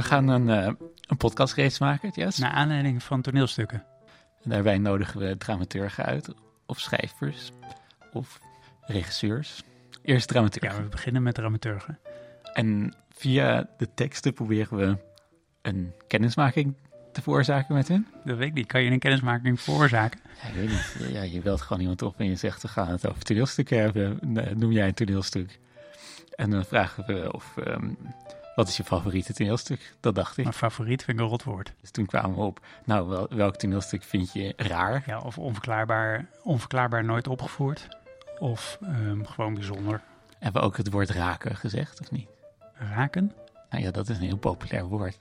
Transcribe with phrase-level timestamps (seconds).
[0.00, 0.72] We gaan een, uh,
[1.08, 2.38] een podcastreeks maken, Jess.
[2.38, 3.84] Naar aanleiding van toneelstukken.
[4.42, 6.34] En daarbij nodigen we dramaturgen uit,
[6.66, 7.50] of schrijvers,
[8.12, 8.40] of
[8.80, 9.62] regisseurs.
[10.02, 10.78] Eerst dramaturgen.
[10.78, 11.98] Ja, we beginnen met dramaturgen.
[12.52, 14.96] En via de teksten proberen we
[15.62, 16.76] een kennismaking
[17.12, 18.06] te veroorzaken met hen.
[18.24, 18.66] Dat weet ik niet.
[18.66, 20.20] Kan je een kennismaking veroorzaken?
[20.42, 21.12] Ja, ik weet niet.
[21.12, 24.18] Ja, je belt gewoon iemand op en je zegt, we gaan het over toneelstukken hebben.
[24.58, 25.58] Noem jij een toneelstuk?
[26.34, 27.56] En dan vragen we of...
[27.56, 27.98] Um,
[28.60, 29.94] wat is je favoriete toneelstuk?
[30.00, 30.44] Dat dacht ik.
[30.44, 31.72] Mijn favoriet vind ik een rotwoord.
[31.80, 35.02] Dus toen kwamen we op, nou, wel, welk toneelstuk vind je raar?
[35.06, 37.88] Ja, of onverklaarbaar, onverklaarbaar nooit opgevoerd.
[38.38, 40.00] Of um, gewoon bijzonder.
[40.38, 42.28] Hebben we ook het woord raken gezegd, of niet?
[42.72, 43.32] Raken?
[43.70, 45.18] Nou ja, dat is een heel populair woord.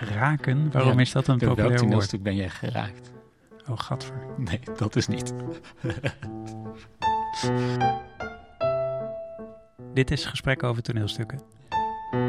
[0.00, 0.70] Raken?
[0.72, 3.10] Waarom ja, is dat een populair welk toneelstuk ben jij geraakt?
[3.68, 4.26] Oh, gadver.
[4.36, 5.32] Nee, dat is niet.
[9.94, 11.56] Dit is Gesprek over toneelstukken.
[12.10, 12.20] Deze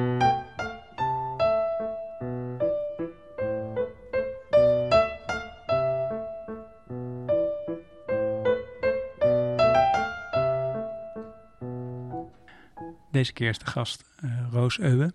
[13.33, 15.13] keer is de gast uh, Roos Euwe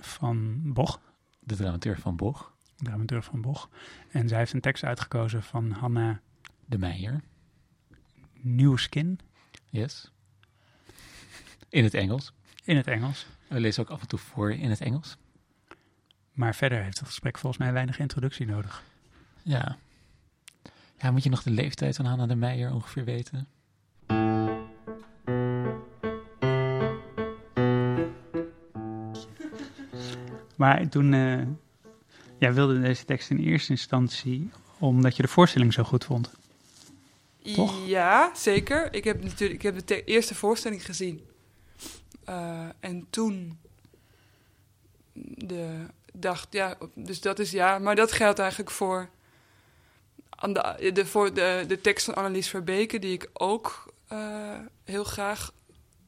[0.00, 1.00] van Boch.
[1.40, 2.52] De dramateur van Boch.
[2.76, 3.68] De dramateur van Boch.
[4.08, 6.20] En zij heeft een tekst uitgekozen van Hanna...
[6.66, 7.22] De Meijer.
[8.40, 9.18] New Skin.
[9.70, 10.12] Yes.
[11.68, 12.32] In het Engels.
[12.64, 13.26] In het Engels.
[13.48, 15.16] We lezen ook af en toe voor in het Engels.
[16.32, 18.82] Maar verder heeft het gesprek volgens mij weinig introductie nodig.
[19.42, 19.76] Ja.
[20.98, 23.48] Ja, moet je nog de leeftijd van Hanna de Meijer ongeveer weten?
[30.56, 31.42] Maar toen, uh,
[32.38, 36.30] jij wilde deze tekst in eerste instantie omdat je de voorstelling zo goed vond.
[37.54, 37.86] Toch?
[37.86, 38.94] Ja, zeker.
[38.94, 41.20] Ik heb natuurlijk ik heb de eerste voorstelling gezien.
[42.28, 43.58] Uh, en toen
[45.34, 47.78] de dacht, ja, dus dat is ja.
[47.78, 49.08] Maar dat geldt eigenlijk voor,
[50.92, 55.52] de, voor de, de tekst van Annelies Verbeke, die ik ook uh, heel graag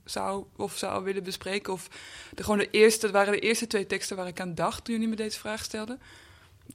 [0.04, 1.72] zou of zou willen bespreken.
[1.72, 1.88] Of
[2.34, 4.94] de, gewoon de eerste, dat waren de eerste twee teksten waar ik aan dacht toen
[4.94, 6.00] jullie me deze vraag stelden.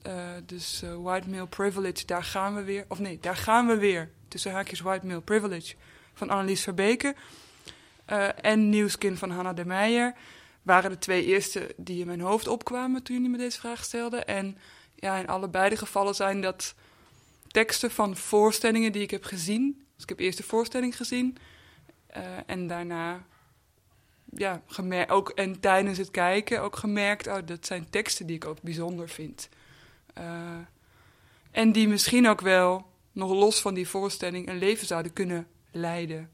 [0.08, 0.14] Uh,
[0.46, 2.86] dus white male privilege, daar gaan we weer.
[2.88, 4.10] Of nee, daar gaan we weer.
[4.28, 5.76] Tussen haakjes white male privilege
[6.14, 7.16] van Annelies Verbeke.
[8.10, 10.14] Uh, en Nieuwskin van Hanna de Meijer.
[10.62, 14.28] Waren de twee eerste die in mijn hoofd opkwamen toen jullie me deze vraag stelden.
[14.28, 14.58] En
[14.96, 16.76] ja, in allebei de gevallen zijn dat
[17.48, 19.86] teksten van voorstellingen die ik heb gezien.
[19.94, 21.38] Dus ik heb eerst de voorstelling gezien.
[22.18, 23.26] Uh, en daarna,
[24.36, 28.46] ja, gemerkt, ook, en tijdens het kijken ook gemerkt, oh, dat zijn teksten die ik
[28.46, 29.50] ook bijzonder vind.
[30.18, 30.58] Uh,
[31.52, 36.30] en die misschien ook wel, nog los van die voorstelling, een leven zouden kunnen leiden.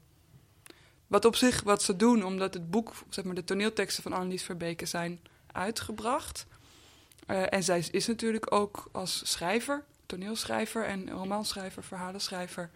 [1.08, 4.42] Wat op zich, wat ze doen, omdat het boek, zeg maar, de toneelteksten van Annelies
[4.42, 5.20] Verbeke zijn
[5.52, 6.46] uitgebracht.
[7.26, 12.70] Uh, en zij is natuurlijk ook als schrijver, toneelschrijver en romanschrijver, verhalenschrijver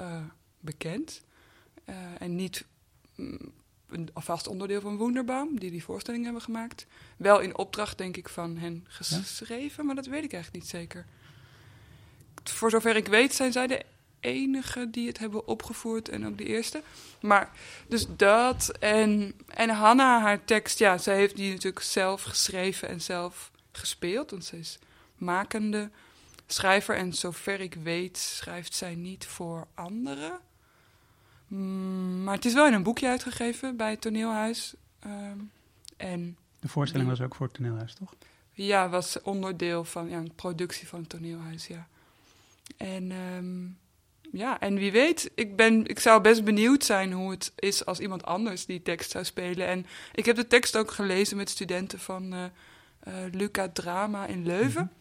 [0.00, 0.20] uh,
[0.60, 1.22] bekend.
[1.86, 2.64] Uh, en niet
[3.14, 3.52] mm,
[3.88, 6.86] een vast onderdeel van Wonderbaum, die die voorstelling hebben gemaakt.
[7.16, 9.82] Wel in opdracht, denk ik, van hen geschreven, ja?
[9.82, 11.06] maar dat weet ik eigenlijk niet zeker.
[12.44, 13.84] Voor zover ik weet zijn zij de
[14.20, 16.82] enige die het hebben opgevoerd en ook de eerste.
[17.20, 17.50] Maar
[17.88, 23.00] dus dat en, en Hanna, haar tekst, ja, zij heeft die natuurlijk zelf geschreven en
[23.00, 24.30] zelf gespeeld.
[24.30, 24.78] Want ze is
[25.16, 25.90] makende
[26.46, 30.38] schrijver en zover ik weet schrijft zij niet voor anderen.
[31.46, 34.74] Mm, maar het is wel in een boekje uitgegeven bij het Toneelhuis.
[35.06, 35.50] Um,
[35.96, 38.14] en de voorstelling was ook voor het Toneelhuis, toch?
[38.52, 41.88] Ja, was onderdeel van ja, een productie van het Toneelhuis, ja.
[42.76, 43.78] En um,
[44.32, 48.00] ja, en wie weet, ik, ben, ik zou best benieuwd zijn hoe het is als
[48.00, 49.66] iemand anders die tekst zou spelen.
[49.66, 52.44] En ik heb de tekst ook gelezen met studenten van uh,
[53.08, 54.82] uh, Luca Drama in Leuven.
[54.82, 54.98] Mm -hmm.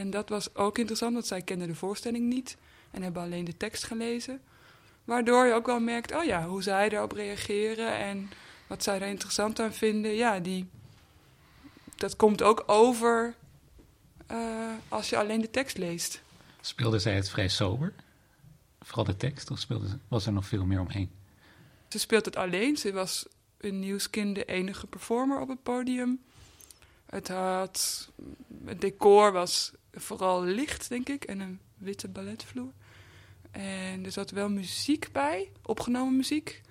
[0.00, 2.56] En dat was ook interessant, want zij kenden de voorstelling niet
[2.90, 4.40] en hebben alleen de tekst gelezen.
[5.04, 8.30] Waardoor je ook wel merkt, oh ja, hoe zij erop reageren en
[8.66, 10.14] wat zij er interessant aan vinden.
[10.14, 10.68] Ja, die,
[11.96, 13.34] dat komt ook over
[14.30, 14.38] uh,
[14.88, 16.22] als je alleen de tekst leest.
[16.60, 17.92] Speelde zij het vrij sober?
[18.84, 21.10] Vooral de tekst, of speelde, was er nog veel meer omheen?
[21.88, 22.76] Ze speelt het alleen.
[22.76, 23.26] Ze was
[23.58, 26.22] een nieuwskind de enige performer op het podium.
[27.06, 28.10] Het, had,
[28.78, 32.72] decor was vooral licht, denk ik, en een witte balletvloer.
[33.50, 36.62] En er zat wel muziek bij, opgenomen muziek.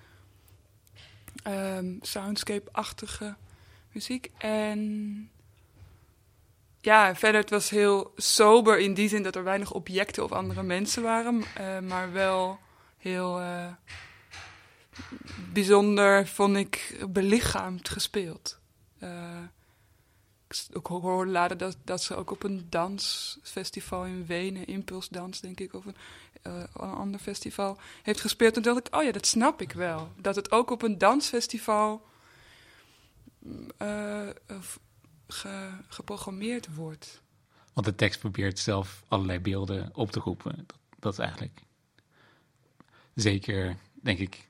[1.48, 3.36] Um, Soundscape-achtige
[3.92, 4.32] muziek.
[4.38, 5.30] En
[6.84, 10.64] ja, verder het was heel sober in die zin dat er weinig objecten of andere
[10.64, 11.44] mensen waren.
[11.60, 12.60] Uh, maar wel
[12.98, 13.68] heel uh,
[15.54, 18.60] bijzonder, vond ik, belichaamd gespeeld.
[19.04, 19.10] Uh,
[20.72, 25.74] ik hoorde later dat, dat ze ook op een dansfestival in Wenen, Impulsdans denk ik,
[25.74, 25.96] of een,
[26.42, 28.56] een ander festival, heeft gespeeld.
[28.56, 30.12] En toen dacht ik, oh ja, dat snap ik wel.
[30.18, 32.06] Dat het ook op een dansfestival
[35.34, 37.22] ge, geprogrammeerd wordt.
[37.74, 40.56] Want de tekst probeert zelf allerlei beelden op te roepen.
[40.56, 41.62] Dat, dat is eigenlijk
[43.16, 44.48] zeker, denk ik,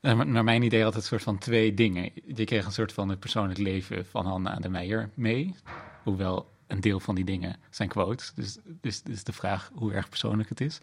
[0.00, 2.10] naar mijn idee altijd een soort van twee dingen.
[2.34, 5.54] Je kreeg een soort van het persoonlijk leven van Hanna de Meijer mee.
[6.02, 8.32] Hoewel een deel van die dingen zijn quotes.
[8.34, 10.80] Dus, dus, dus de vraag hoe erg persoonlijk het is.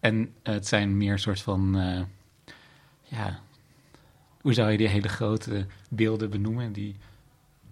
[0.00, 2.02] En het zijn meer soort van, uh,
[3.02, 3.40] ja,
[4.40, 6.72] hoe zou je die hele grote beelden benoemen?
[6.72, 6.96] Die,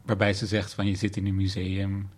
[0.06, 2.10] waarbij ze zegt van je zit in een museum.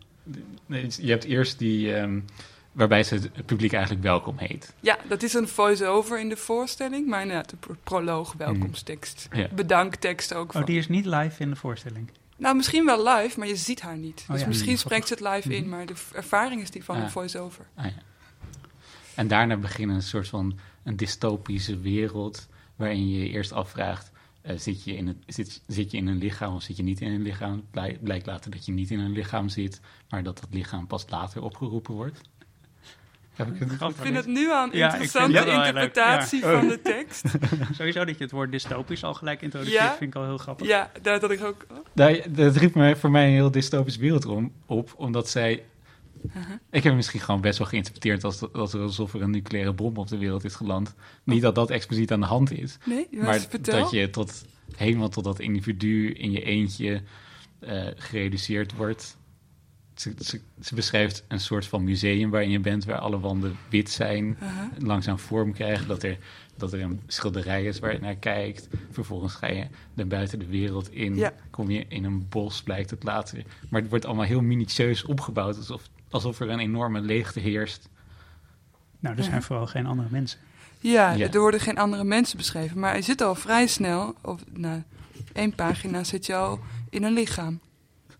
[0.66, 1.96] Je hebt eerst die...
[1.96, 2.24] Um,
[2.72, 4.74] waarbij ze het publiek eigenlijk welkom heet.
[4.80, 9.28] Ja, dat is een voice-over in de voorstelling, maar inderdaad, de proloog, welkomsttekst.
[9.32, 9.38] Mm.
[9.38, 9.48] Ja.
[9.54, 10.54] Bedanktekst ook.
[10.54, 12.10] Oh, die is niet live in de voorstelling?
[12.36, 14.24] Nou, misschien wel live, maar je ziet haar niet.
[14.28, 14.78] Oh, dus misschien mm.
[14.78, 15.68] spreekt ze het live in, mm.
[15.68, 17.02] maar de ervaring is die van ah.
[17.02, 17.66] een voice-over.
[17.74, 17.92] Ah, ja.
[19.14, 24.10] En daarna beginnen een soort van een dystopische wereld, waarin je je eerst afvraagt,
[24.56, 27.12] zit, je in het, zit, zit je in een lichaam of zit je niet in
[27.12, 27.64] een lichaam?
[28.00, 31.42] Blijkt later dat je niet in een lichaam zit, maar dat dat lichaam pas later
[31.42, 32.20] opgeroepen wordt.
[33.46, 37.24] Ik, vind het nu al een interessante interpretatie van de tekst.
[37.76, 40.66] Sowieso dat je het woord dystopisch al gelijk introduceert, vind ik al heel grappig.
[40.66, 41.66] Ja, dat had ik ook.
[41.92, 45.64] Dat, dat riep me voor mij een heel dystopisch beeld om, op, omdat zij...
[46.26, 46.52] Uh-huh.
[46.52, 49.96] Ik heb het misschien gewoon best wel geïnterpreteerd als, als alsof er een nucleaire bom
[49.96, 50.94] op de wereld is geland.
[51.24, 54.44] Niet dat dat expliciet aan de hand is, nee, maar dat je tot,
[54.76, 57.02] helemaal tot dat individu in je eentje
[57.60, 59.16] uh, gereduceerd wordt
[60.00, 64.36] ze, ze, beschrijft een soort van museum waarin je bent, waar alle wanden wit zijn,
[64.42, 66.18] uh langzaam vorm krijgen, dat er,
[66.56, 68.68] dat er een schilderij is waar je naar kijkt.
[68.90, 73.02] Vervolgens ga je dan buiten de wereld in, kom je in een bos, blijkt het
[73.02, 73.44] later.
[73.68, 77.88] Maar het wordt allemaal heel minutieus opgebouwd, alsof, alsof er een enorme leegte heerst.
[78.98, 80.40] Nou, er zijn vooral geen andere mensen.
[80.80, 84.84] Ja, er worden geen andere mensen beschreven, maar je zit al vrij snel, of na
[85.32, 86.60] één pagina zit je al
[86.90, 87.60] in een lichaam.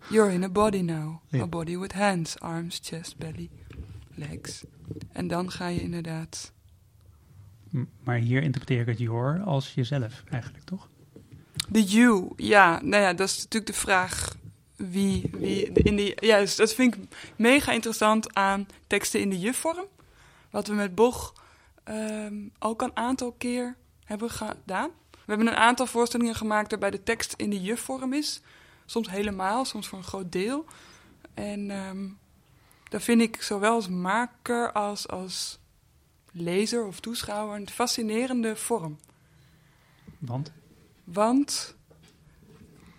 [0.09, 1.21] You're in a body now.
[1.33, 3.49] A body with hands, arms, chest, belly,
[4.15, 4.63] legs.
[5.11, 6.51] En dan ga je inderdaad.
[8.03, 10.89] Maar hier interpreteer ik het your als jezelf eigenlijk, toch?
[11.67, 12.81] De you, ja.
[12.83, 14.35] Nou ja, dat is natuurlijk de vraag
[14.79, 16.25] wie, wie in die...
[16.25, 17.01] Ja, dus dat vind ik
[17.35, 19.85] mega interessant aan teksten in de je-vorm.
[20.49, 21.33] Wat we met Boch
[21.85, 24.89] um, ook een aantal keer hebben gedaan.
[25.11, 28.41] We hebben een aantal voorstellingen gemaakt waarbij de tekst in de je-vorm is.
[28.85, 30.65] Soms helemaal, soms voor een groot deel.
[31.33, 32.17] En um,
[32.89, 35.59] daar vind ik zowel als maker als als
[36.31, 38.99] lezer of toeschouwer een fascinerende vorm.
[40.17, 40.51] Want?
[41.03, 41.75] Want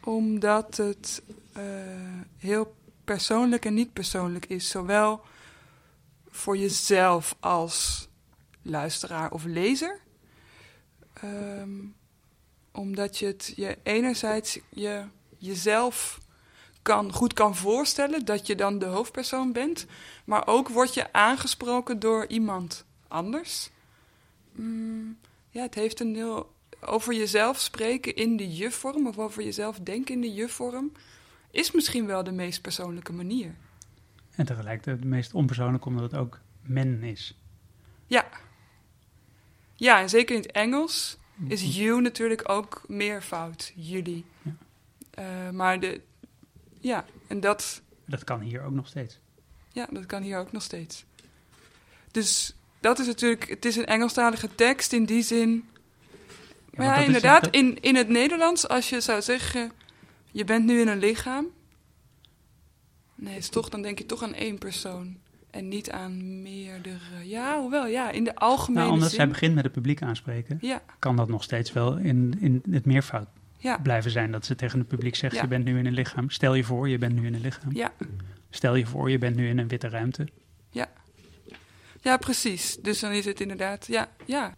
[0.01, 1.23] omdat het
[1.57, 1.63] uh,
[2.37, 2.75] heel
[3.05, 4.69] persoonlijk en niet persoonlijk is.
[4.69, 5.21] Zowel
[6.31, 8.09] voor jezelf als
[8.63, 10.01] luisteraar of lezer.
[11.25, 11.95] Um,
[12.73, 15.05] omdat je het je enerzijds je
[15.39, 16.21] jezelf
[16.83, 19.87] kan, goed kan voorstellen dat je dan de hoofdpersoon bent.
[20.25, 23.71] Maar ook word je aangesproken door iemand anders.
[24.53, 25.19] Mm,
[25.51, 26.53] ja, het heeft een heel.
[26.81, 30.93] Over jezelf spreken in de je-vorm of over jezelf denken in de je-vorm
[31.51, 33.55] is misschien wel de meest persoonlijke manier.
[34.31, 37.39] En tegelijkertijd de meest onpersoonlijke omdat het ook men is.
[38.07, 38.29] Ja.
[39.75, 41.83] Ja, en zeker in het Engels is mm-hmm.
[41.83, 44.25] you natuurlijk ook meervoud, jullie.
[44.43, 44.55] Ja.
[45.19, 46.01] Uh, maar de,
[46.81, 47.83] ja, en dat...
[48.07, 49.19] Dat kan hier ook nog steeds.
[49.73, 51.05] Ja, dat kan hier ook nog steeds.
[52.11, 55.69] Dus dat is natuurlijk, het is een Engelstalige tekst in die zin.
[56.75, 59.73] maar ja, inderdaad, in, in het Nederlands, als je zou zeggen,
[60.33, 61.47] je bent nu in een lichaam.
[63.15, 65.17] Nee, is toch, dan denk je toch aan één persoon.
[65.51, 66.99] En niet aan meerdere.
[67.25, 69.19] Ja, hoewel, ja, in de algemene nou, omdat zin.
[69.19, 70.83] zij begint met het publiek aanspreken, ja.
[70.99, 73.79] kan dat nog steeds wel in, in het meervoud ja.
[73.79, 74.33] blijven zijn.
[74.33, 76.31] Dat ze tegen het publiek zegt, je bent nu in een lichaam.
[76.31, 77.73] Stel je voor, je bent nu in een lichaam.
[77.73, 77.93] Ja.
[78.51, 80.29] Stel je voor, je bent nu in een witte ruimte.
[80.71, 80.89] Ja.
[82.01, 82.77] Ja, precies.
[82.83, 84.55] Dus dan is het inderdaad, ja, ja.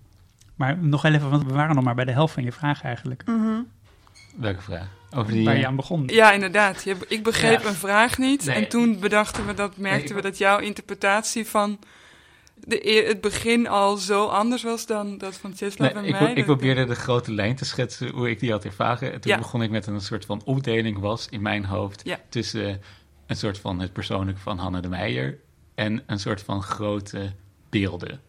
[0.54, 3.26] Maar nog even, want we waren nog maar bij de helft van je vraag eigenlijk.
[3.26, 3.66] Mm
[4.36, 4.88] Welke vraag?
[5.14, 6.02] Over die, Waar je eh, aan begon.
[6.06, 6.86] Ja, inderdaad.
[7.08, 8.46] Ik begreep een vraag niet.
[8.46, 11.78] En toen bedachten we dat, merkten we dat jouw interpretatie van
[12.54, 16.30] de, het begin al zo anders was dan dat van nee, en mij.
[16.30, 19.12] Ik, ik probeerde de grote lijn te schetsen hoe ik die had ervaren.
[19.12, 22.80] En toen begon ik met een soort van opdeling was in mijn hoofd tussen
[23.26, 25.38] een soort van het persoonlijke van Hanne de Meijer
[25.74, 27.32] en een soort van grote
[27.70, 28.20] beelden.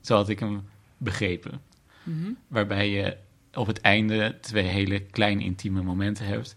[0.00, 1.62] Zo had ik hem begrepen.
[2.02, 2.30] Mhm.
[2.48, 3.16] Waarbij je
[3.54, 6.54] op het einde twee hele kleine intieme momenten hebt.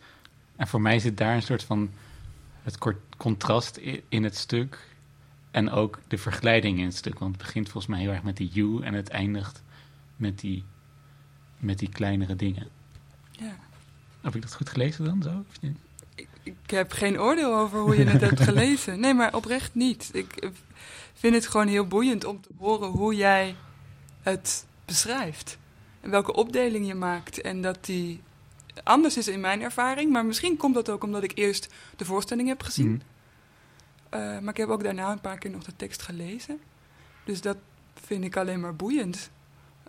[0.55, 1.89] En voor mij zit daar een soort van
[2.63, 4.79] het kort- contrast in het stuk
[5.51, 7.19] en ook de vergelijking in het stuk.
[7.19, 9.63] Want het begint volgens mij heel erg met die you en het eindigt
[10.15, 10.63] met die,
[11.57, 12.67] met die kleinere dingen.
[13.31, 13.55] Ja.
[14.21, 15.43] Heb ik dat goed gelezen dan zo?
[15.49, 15.77] Of niet?
[16.15, 18.99] Ik, ik heb geen oordeel over hoe je het hebt gelezen.
[18.99, 20.09] Nee, maar oprecht niet.
[20.13, 20.49] Ik eh,
[21.13, 23.55] vind het gewoon heel boeiend om te horen hoe jij
[24.21, 25.57] het beschrijft.
[26.05, 27.41] En welke opdeling je maakt.
[27.41, 28.21] En dat die
[28.83, 30.11] anders is in mijn ervaring.
[30.11, 32.91] Maar misschien komt dat ook omdat ik eerst de voorstelling heb gezien.
[32.91, 33.01] Mhm.
[34.09, 36.59] Eh, maar ik heb ook daarna een paar keer nog de tekst gelezen.
[37.23, 37.57] Dus dat
[37.93, 39.29] vind ik alleen maar boeiend.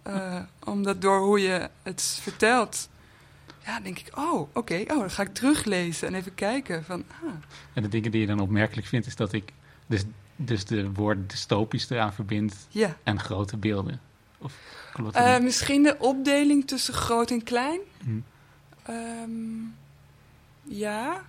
[0.03, 2.89] Eh, omdat door hoe je het vertelt,
[3.65, 7.31] ja, denk ik, oh, oké, oh, dan ga ik teruglezen en even kijken van, ah,
[7.73, 9.53] En de dingen die je dan opmerkelijk vindt, is dat ik
[9.87, 10.05] dus,
[10.37, 12.97] dus de woorden dystopisch eraan verbind ja.
[13.03, 14.01] en grote beelden.
[14.39, 14.53] Of
[15.13, 17.81] Eh, misschien de opdeling tussen groot en klein.
[18.05, 18.19] Hm.
[18.83, 19.31] Ehm,
[20.63, 21.25] ja.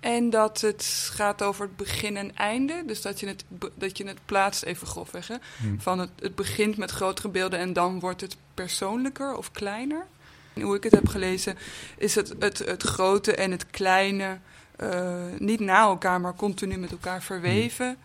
[0.00, 2.82] En dat het gaat over het begin en einde.
[2.86, 3.44] Dus dat je het,
[3.74, 5.28] dat je het plaatst, even grofweg.
[5.28, 5.36] Hè?
[5.60, 5.78] Hm.
[5.78, 10.06] Van het, het begint met grotere beelden en dan wordt het persoonlijker of kleiner.
[10.54, 11.56] En hoe ik het heb gelezen,
[11.96, 14.38] is het, het, het grote en het kleine
[14.76, 17.96] eh, niet na elkaar, maar continu met elkaar verweven.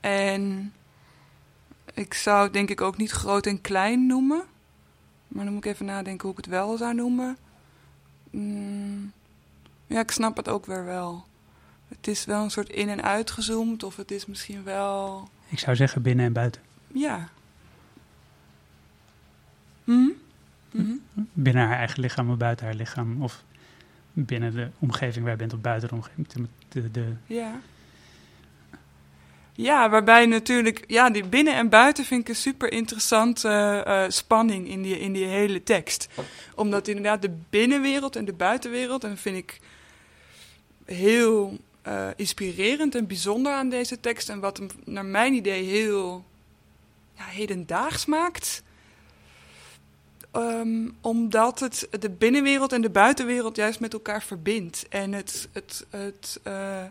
[0.00, 0.72] En
[1.98, 4.42] ik zou het denk ik ook niet groot en klein noemen.
[5.28, 7.36] Maar dan moet ik even nadenken hoe ik het wel zou noemen.
[8.30, 9.12] Mm,
[9.86, 11.24] ja, ik snap het ook weer wel.
[11.88, 15.28] Het is wel een soort in- en uitgezoomd, of het is misschien wel.
[15.48, 16.62] Ik zou zeggen binnen en buiten.
[16.92, 17.28] Ja.
[19.84, 20.08] Hm?
[20.70, 20.92] Mhm.
[21.32, 23.22] Binnen haar eigen lichaam of buiten haar lichaam.
[23.22, 23.42] Of
[24.12, 26.28] binnen de omgeving waar je bent of buiten de omgeving.
[26.28, 27.60] De, de, de- Ja.
[29.60, 33.48] Ja, waarbij natuurlijk, ja, die binnen en buiten vind ik een super interessante
[33.86, 36.08] eh, spanning in die, in die hele tekst.
[36.54, 39.60] Omdat inderdaad de binnenwereld en de buitenwereld, en dat vind ik
[40.84, 44.28] heel eh, inspirerend en bijzonder aan deze tekst.
[44.28, 46.24] En wat hem naar mijn idee heel
[47.16, 48.62] ja, hedendaags maakt.
[50.30, 54.86] Ehm, omdat het de binnenwereld en de buitenwereld juist met elkaar verbindt.
[54.88, 56.84] En het, het, het, eh,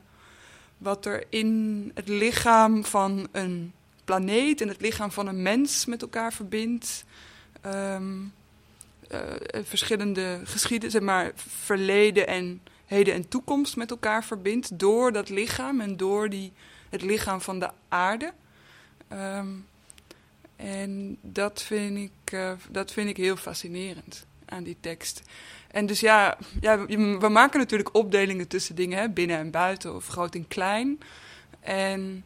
[0.77, 3.73] wat er in het lichaam van een
[4.05, 7.05] planeet en het lichaam van een mens met elkaar verbindt.
[7.61, 8.15] Ehm,
[9.07, 9.19] eh,
[9.63, 14.79] verschillende geschieden, zeg maar, verleden en heden en toekomst met elkaar verbindt.
[14.79, 16.53] Door dat lichaam en door die,
[16.89, 18.33] het lichaam van de aarde.
[19.07, 19.47] Ehm,
[20.55, 25.21] en dat vind, ik, eh, dat vind ik heel fascinerend aan die tekst.
[25.71, 26.85] En dus ja, ja,
[27.19, 30.99] we maken natuurlijk opdelingen tussen dingen, hè, binnen en buiten of groot en klein.
[31.59, 32.25] En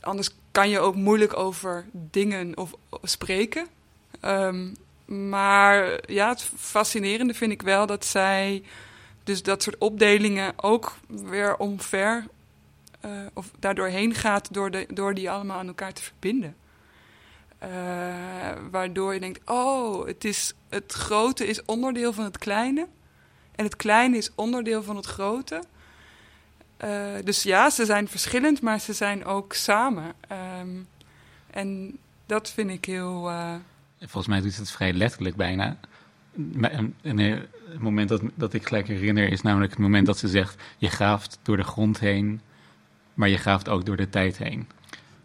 [0.00, 3.66] anders kan je ook moeilijk over dingen of spreken.
[4.20, 4.68] Ehm,
[5.04, 8.62] maar ja, het fascinerende vind ik wel dat zij
[9.24, 12.26] dus dat soort opdelingen ook weer omver
[13.00, 16.56] eh, of daardoor heen gaat door, de, door die allemaal aan elkaar te verbinden.
[17.60, 17.68] Eh,
[18.70, 22.86] waardoor je denkt, oh, het, is, het grote is onderdeel van het kleine.
[23.54, 25.62] En het kleine is onderdeel van het grote.
[26.76, 26.90] Eh,
[27.24, 30.12] dus ja, ze zijn verschillend, maar ze zijn ook samen.
[30.28, 30.68] Ehm,
[31.50, 33.28] en dat vind ik heel...
[33.30, 33.54] eh,
[33.98, 35.76] Volgens mij doet het vrij letterlijk bijna.
[36.60, 37.46] Een, een
[37.78, 40.62] moment dat, dat ik gelijk herinner is namelijk het moment dat ze zegt...
[40.78, 42.40] je graaft door de grond heen,
[43.14, 44.68] maar je graaft ook door de tijd heen.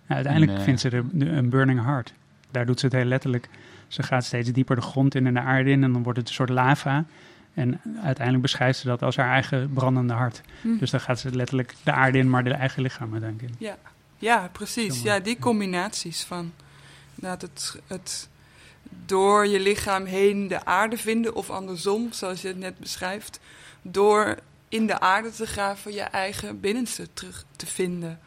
[0.07, 2.13] Ja, uiteindelijk En, vindt ze er een burning heart.
[2.55, 3.49] Daar doet ze het heel letterlijk.
[3.87, 6.27] Ze gaat steeds dieper de grond in en de aarde in en dan wordt het
[6.27, 7.05] een soort lava.
[7.53, 10.41] En uiteindelijk beschrijft ze dat als haar eigen brandende hart.
[10.61, 10.77] hm.
[10.77, 13.65] Dus dan gaat ze letterlijk de aarde in, maar de eigen lichaam uiteindelijk in.
[13.65, 13.77] Ja,
[14.17, 15.01] ja precies.
[15.01, 16.53] Ja, die combinaties van
[17.15, 18.29] dat het, het
[19.05, 23.39] door je lichaam heen de aarde vinden, of andersom, zoals je het net beschrijft,
[23.81, 24.37] door
[24.69, 28.19] in de aarde te graven je eigen binnenste terug te vinden.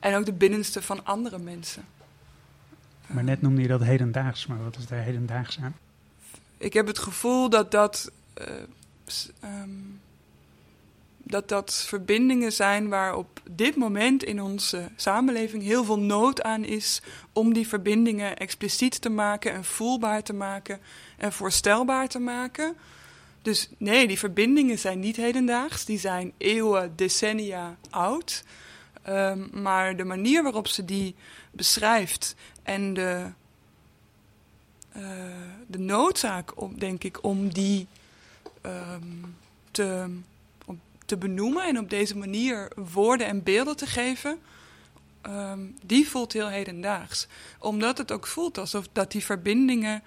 [0.00, 1.84] En ook de binnenste van andere mensen.
[3.12, 5.74] Maar net noemde je dat hedendaags, maar wat is daar hedendaags aan?
[6.62, 8.46] ik heb het gevoel dat dat, eh,
[9.40, 9.70] ehm,
[11.18, 16.64] dat dat verbindingen zijn waar op dit moment in onze samenleving heel veel nood aan
[16.64, 17.02] is
[17.32, 20.80] om die verbindingen expliciet te maken en voelbaar te maken
[21.16, 22.76] en voorstelbaar te maken.
[23.42, 28.44] Dus nee, die verbindingen zijn niet hedendaags, die zijn eeuwen, decennia oud.
[29.02, 31.14] Ehm, maar de manier waarop ze die
[31.50, 33.30] beschrijft en de,
[34.92, 35.02] eh,
[35.66, 37.86] de noodzaak, om, denk ik, om die
[38.60, 39.02] ehm,
[39.70, 40.16] te,
[40.66, 44.38] om te benoemen en op deze manier woorden en beelden te geven,
[45.20, 47.26] ehm, die voelt heel hedendaags.
[47.58, 50.02] Omdat het ook voelt alsof dat die verbindingen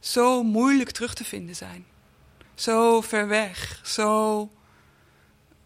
[0.00, 1.86] zo moeilijk terug te vinden zijn.
[2.54, 4.48] Zo ver weg, zo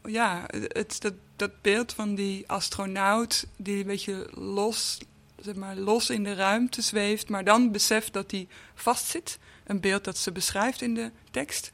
[0.09, 4.99] ja, het, dat, dat beeld van die astronaut die een beetje los,
[5.41, 9.39] zeg maar, los in de ruimte zweeft, maar dan beseft dat hij vastzit.
[9.67, 11.73] Een beeld dat ze beschrijft in de tekst.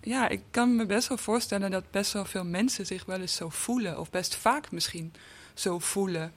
[0.00, 3.34] Ja, ik kan me best wel voorstellen dat best wel veel mensen zich wel eens
[3.34, 5.12] zo voelen, of best vaak misschien
[5.54, 6.32] zo voelen.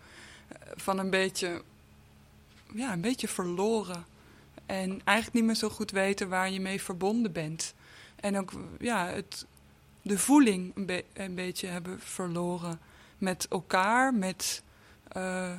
[0.48, 1.62] Eh, van een beetje,
[2.74, 4.06] ja, een beetje verloren.
[4.66, 7.74] En eigenlijk niet meer zo goed weten waar je mee verbonden bent.
[8.16, 9.46] En ook ja, het,
[10.02, 12.80] de voeling een, beetje hebben verloren
[13.18, 14.64] met elkaar, met
[15.18, 15.52] uh,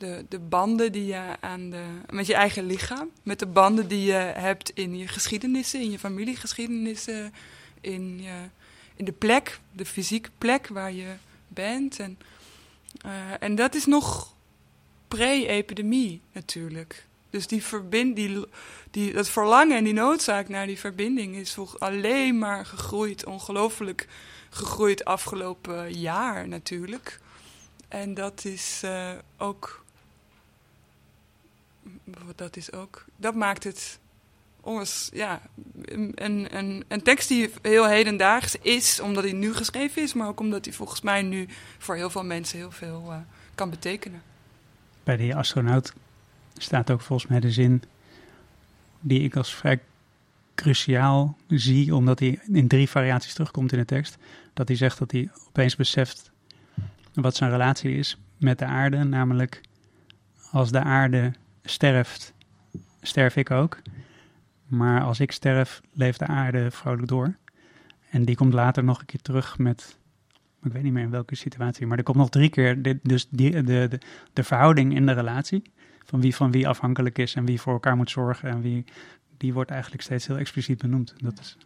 [0.00, 1.84] de, de banden die je aan de.
[2.10, 5.98] met je eigen lichaam, met de banden die je hebt in je geschiedenissen, in je
[5.98, 7.34] familiegeschiedenissen,
[7.80, 8.48] in, je,
[8.94, 11.14] in de plek, de fysieke plek waar je
[11.48, 11.98] bent.
[11.98, 12.18] En,
[13.06, 14.34] uh, en dat is nog
[15.08, 17.06] pre-epidemie natuurlijk.
[17.30, 18.44] Dus die verbind, die,
[18.90, 24.08] die, dat verlangen en die noodzaak naar die verbinding is alleen maar gegroeid, ongelooflijk
[24.50, 27.20] gegroeid afgelopen jaar natuurlijk.
[27.88, 29.84] En dat is uh, ook,
[32.36, 33.98] dat is ook, dat maakt het
[34.60, 35.40] ons, ja,
[35.84, 40.40] een, een, een tekst die heel hedendaags is, omdat hij nu geschreven is, maar ook
[40.40, 43.16] omdat hij volgens mij nu voor heel veel mensen heel veel uh,
[43.54, 44.22] kan betekenen.
[45.04, 45.92] Bij die astronaut
[46.56, 47.82] staat ook volgens mij de zin
[49.00, 49.80] die ik als vrij
[50.54, 54.16] cruciaal zie, omdat hij in drie variaties terugkomt in de tekst.
[54.54, 56.30] Dat hij zegt dat hij opeens beseft
[57.14, 59.04] wat zijn relatie is met de aarde.
[59.04, 59.60] Namelijk,
[60.50, 61.32] als de aarde
[61.62, 62.34] sterft,
[63.00, 63.78] sterf ik ook.
[64.66, 67.34] Maar als ik sterf, leeft de aarde vrolijk door.
[68.10, 69.98] En die komt later nog een keer terug met,
[70.62, 73.50] ik weet niet meer in welke situatie, maar er komt nog drie keer dus die,
[73.50, 74.00] de, de,
[74.32, 75.62] de verhouding in de relatie
[76.04, 78.84] van wie van wie afhankelijk is en wie voor elkaar moet zorgen en wie,
[79.36, 81.14] die wordt eigenlijk steeds heel expliciet benoemd.
[81.18, 81.56] Dat, is,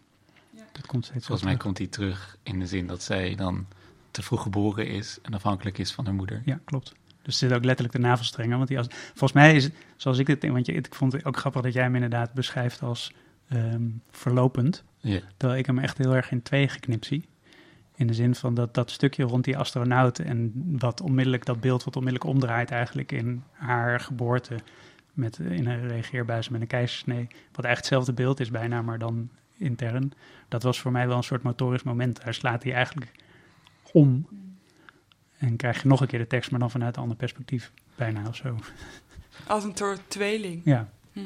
[0.72, 3.66] dat komt steeds Volgens mij komt hij terug in de zin dat zij dan
[4.10, 6.42] te vroeg geboren is en afhankelijk is van haar moeder.
[6.44, 6.94] Ja, klopt.
[7.24, 8.56] Dus er zit ook letterlijk de navelstrengen.
[8.56, 11.24] Want die als, volgens mij is het, zoals ik het, want je, ik vond het
[11.24, 13.12] ook grappig dat jij hem inderdaad beschrijft als
[13.52, 14.84] um, verlopend.
[14.98, 15.20] Ja.
[15.36, 17.28] Terwijl ik hem echt heel erg in twee geknipt zie.
[17.96, 21.84] In de zin van dat, dat stukje rond die astronaut en wat onmiddellijk, dat beeld
[21.84, 24.54] wat onmiddellijk omdraait eigenlijk in haar geboorte
[25.12, 27.26] met, in een reageerbuis met een keizersnee.
[27.26, 30.12] Wat eigenlijk hetzelfde beeld is bijna, maar dan intern.
[30.48, 32.24] Dat was voor mij wel een soort motorisch moment.
[32.24, 33.12] Daar slaat hij eigenlijk
[33.92, 34.26] om
[35.46, 38.28] en krijg je nog een keer de tekst, maar dan vanuit een ander perspectief bijna
[38.28, 38.58] of zo.
[39.46, 40.60] Als een soort tweeling.
[40.64, 40.88] Ja.
[41.12, 41.20] Hm.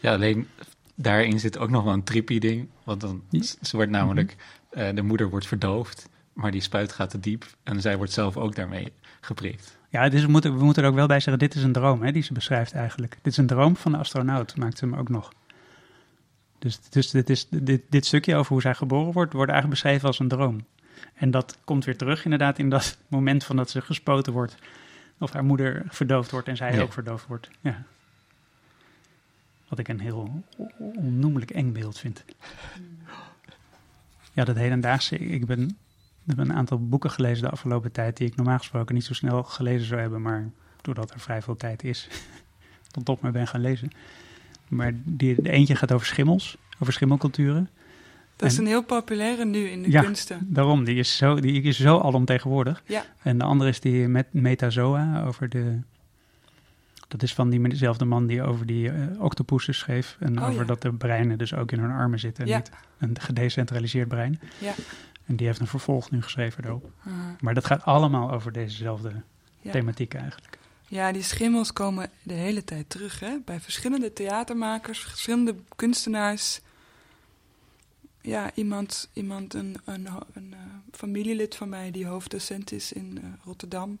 [0.00, 0.48] Ja, alleen
[0.94, 2.68] daarin zit ook nog wel een trippy ding.
[2.84, 3.22] Want dan,
[3.60, 4.36] ze wordt namelijk
[4.72, 8.36] uh, de moeder wordt verdoofd, maar die spuit gaat te diep en zij wordt zelf
[8.36, 9.78] ook daarmee geprikt.
[9.88, 12.02] Ja, dus we moeten, we moeten er ook wel bij zeggen, dit is een droom
[12.02, 13.18] hè, die ze beschrijft eigenlijk.
[13.22, 15.32] Dit is een droom van de astronaut, maakt ze hem ook nog.
[16.58, 20.06] Dus, dus dit, is, dit, dit stukje over hoe zij geboren wordt, wordt eigenlijk beschreven
[20.06, 20.64] als een droom.
[21.14, 24.54] En dat komt weer terug inderdaad in dat moment van dat ze gespoten wordt.
[25.18, 26.82] Of haar moeder verdoofd wordt en zij ja.
[26.82, 27.50] ook verdoofd wordt.
[27.60, 27.82] Ja.
[29.68, 30.44] Wat ik een heel
[30.94, 32.24] onnoemelijk eng beeld vind.
[34.32, 35.18] Ja, dat hedendaagse.
[35.18, 38.94] Ik ben, ik heb een aantal boeken gelezen de afgelopen tijd die ik normaal gesproken
[38.94, 40.50] niet zo snel gelezen zou hebben, maar
[40.82, 42.08] doordat er vrij veel tijd is,
[42.90, 43.90] dan toch maar ben gaan lezen.
[44.68, 47.68] Maar die, de eentje gaat over schimmels, over schimmelculturen.
[48.40, 50.38] Dat is een heel populaire nu in de ja, kunsten.
[50.48, 50.84] daarom.
[50.84, 52.82] Die is zo, die is zo alomtegenwoordig.
[52.86, 53.04] Ja.
[53.22, 55.78] En de andere is die met Metazoa over de...
[57.08, 60.16] Dat is van diezelfde man die over die uh, octopussen schreef.
[60.20, 60.66] En Oh, over ja.
[60.66, 62.44] dat de breinen dus ook in hun armen zitten.
[62.44, 62.56] En Ja.
[62.56, 64.40] niet een gedecentraliseerd brein.
[64.58, 64.72] Ja.
[65.26, 66.90] En die heeft een vervolg nu geschreven daarop.
[67.06, 69.12] Uh, Maar dat gaat allemaal over dezezelfde
[69.70, 70.58] thematiek eigenlijk.
[70.86, 73.20] ja, die schimmels komen de hele tijd terug.
[73.20, 73.36] Hè?
[73.44, 76.60] Bij verschillende theatermakers, verschillende kunstenaars.
[78.22, 80.58] Ja, iemand, iemand een, een, een, eh,
[80.92, 83.98] familielid van mij die hoofddocent is in eh, Rotterdam,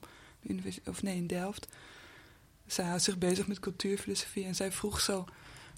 [0.84, 1.66] of nee, in Delft.
[2.66, 5.24] Zij houdt zich bezig met cultuurfilosofie en zij vroeg zo: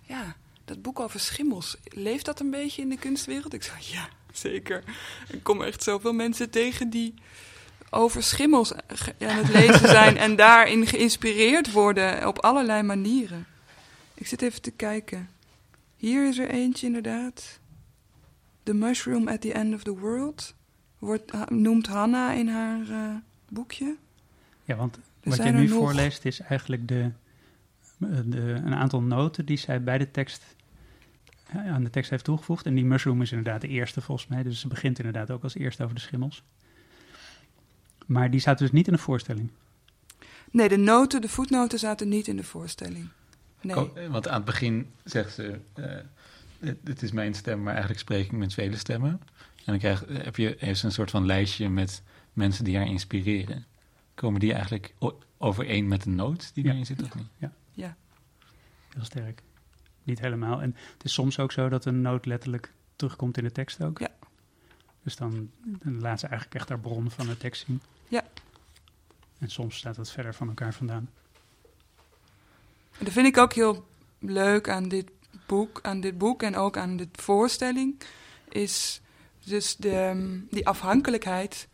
[0.02, 3.52] Ja, dat boek over schimmels, leeft dat een beetje in de kunstwereld?
[3.54, 4.84] Ik zei: Ja, zeker.
[5.28, 7.14] Ik kom echt zoveel mensen tegen die
[7.90, 13.46] over schimmels ge- aan het lezen zijn en daarin geïnspireerd worden op allerlei manieren.
[14.14, 15.30] Ik zit even te kijken.
[15.96, 17.58] Hier is er eentje inderdaad.
[18.62, 20.54] The Mushroom at the End of the World.
[20.98, 23.14] Wordt, noemt Hanna in haar eh,
[23.48, 23.96] boekje.
[24.64, 25.78] Ja, want wat je nu nog.
[25.78, 27.10] voorleest is eigenlijk de,
[28.00, 30.44] eh, de, een aantal noten die zij bij de tekst
[31.52, 32.66] ja, aan de tekst heeft toegevoegd.
[32.66, 34.42] En die mushroom is inderdaad de eerste volgens mij.
[34.42, 36.42] Dus ze begint inderdaad ook als eerste over de schimmels.
[38.06, 39.50] Maar die staat dus niet in de voorstelling.
[40.50, 43.08] Nee, de noten, de voetnoten zaten niet in de voorstelling.
[43.60, 43.74] Nee.
[43.74, 45.96] Ko- Want aan het begin zegt ze, eh,
[46.64, 49.10] het, het is mijn stem, maar eigenlijk spreek ik met vele stemmen.
[49.56, 53.66] En dan krijg, heb je heeft een soort van lijstje met mensen die haar inspireren.
[54.14, 54.94] Komen die eigenlijk
[55.38, 56.70] overeen met de noot die Ja.
[56.70, 57.26] erin zit of niet?
[57.74, 57.96] Ja.
[58.92, 59.42] Heel sterk.
[60.02, 60.62] Niet helemaal.
[60.62, 63.98] En het is soms ook zo dat een noot letterlijk terugkomt in de tekst ook.
[63.98, 64.10] Ja.
[65.02, 67.80] Dus dan, dan laat ze eigenlijk echt haar bron van de tekst zien.
[68.08, 68.24] Ja.
[69.38, 71.10] En soms staat het verder van elkaar vandaan.
[72.98, 75.10] En dat vind ik ook heel leuk aan dit
[75.82, 78.00] aan dit boek en ook aan dit voorstelling,
[78.48, 79.00] is
[79.44, 81.68] dus de, ehm, die afhankelijkheid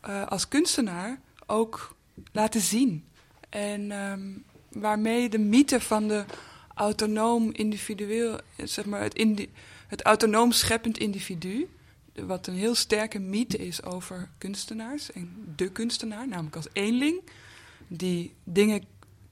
[0.00, 1.96] eh, als kunstenaar ook
[2.32, 3.04] laten zien.
[3.48, 4.30] En ehm,
[4.68, 6.24] waarmee de mythe van de
[6.74, 9.46] autonoom individueel, zeg maar het,
[9.88, 11.68] het autonoom scheppend individu,
[12.14, 17.20] wat een heel sterke mythe is over kunstenaars en de kunstenaar, namelijk als eenling,
[17.88, 18.84] die dingen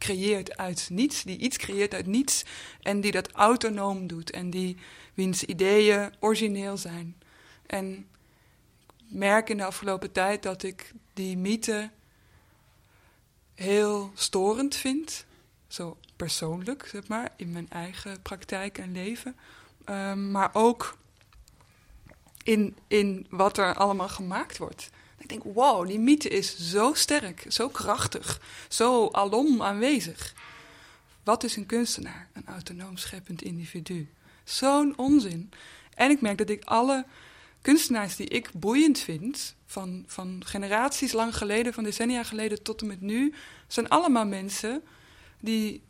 [0.02, 2.44] creëert uit niets, die iets creëert uit niets
[2.80, 4.76] en die dat autonoom doet en die
[5.14, 7.16] wiens ideeën origineel zijn.
[7.66, 8.06] En
[8.86, 11.90] ik merk in de afgelopen tijd dat ik die mythe
[13.54, 15.24] heel storend vind,
[15.68, 19.36] zo persoonlijk, zeg maar, in mijn eigen praktijk en leven,
[19.84, 20.96] Ehm, maar ook
[22.42, 24.90] in, in wat er allemaal gemaakt wordt.
[25.22, 30.34] Ik denk, wow, die mythe is zo sterk, zo krachtig, zo alom aanwezig.
[31.22, 32.28] Wat is een kunstenaar?
[32.32, 34.08] Een autonoom scheppend individu.
[34.44, 35.50] Zo'n onzin.
[35.94, 37.04] En ik merk dat ik alle
[37.60, 42.86] kunstenaars die ik boeiend vind, van, van generaties lang geleden, van decennia geleden tot en
[42.86, 43.34] met nu,
[43.66, 44.82] zijn allemaal mensen
[45.40, 45.82] die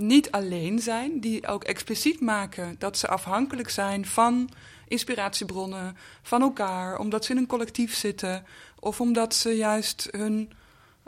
[0.00, 4.50] niet alleen zijn, die ook expliciet maken dat ze afhankelijk zijn van
[4.88, 8.44] inspiratiebronnen, van elkaar, omdat ze in een collectief zitten,
[8.78, 10.52] of omdat ze juist hun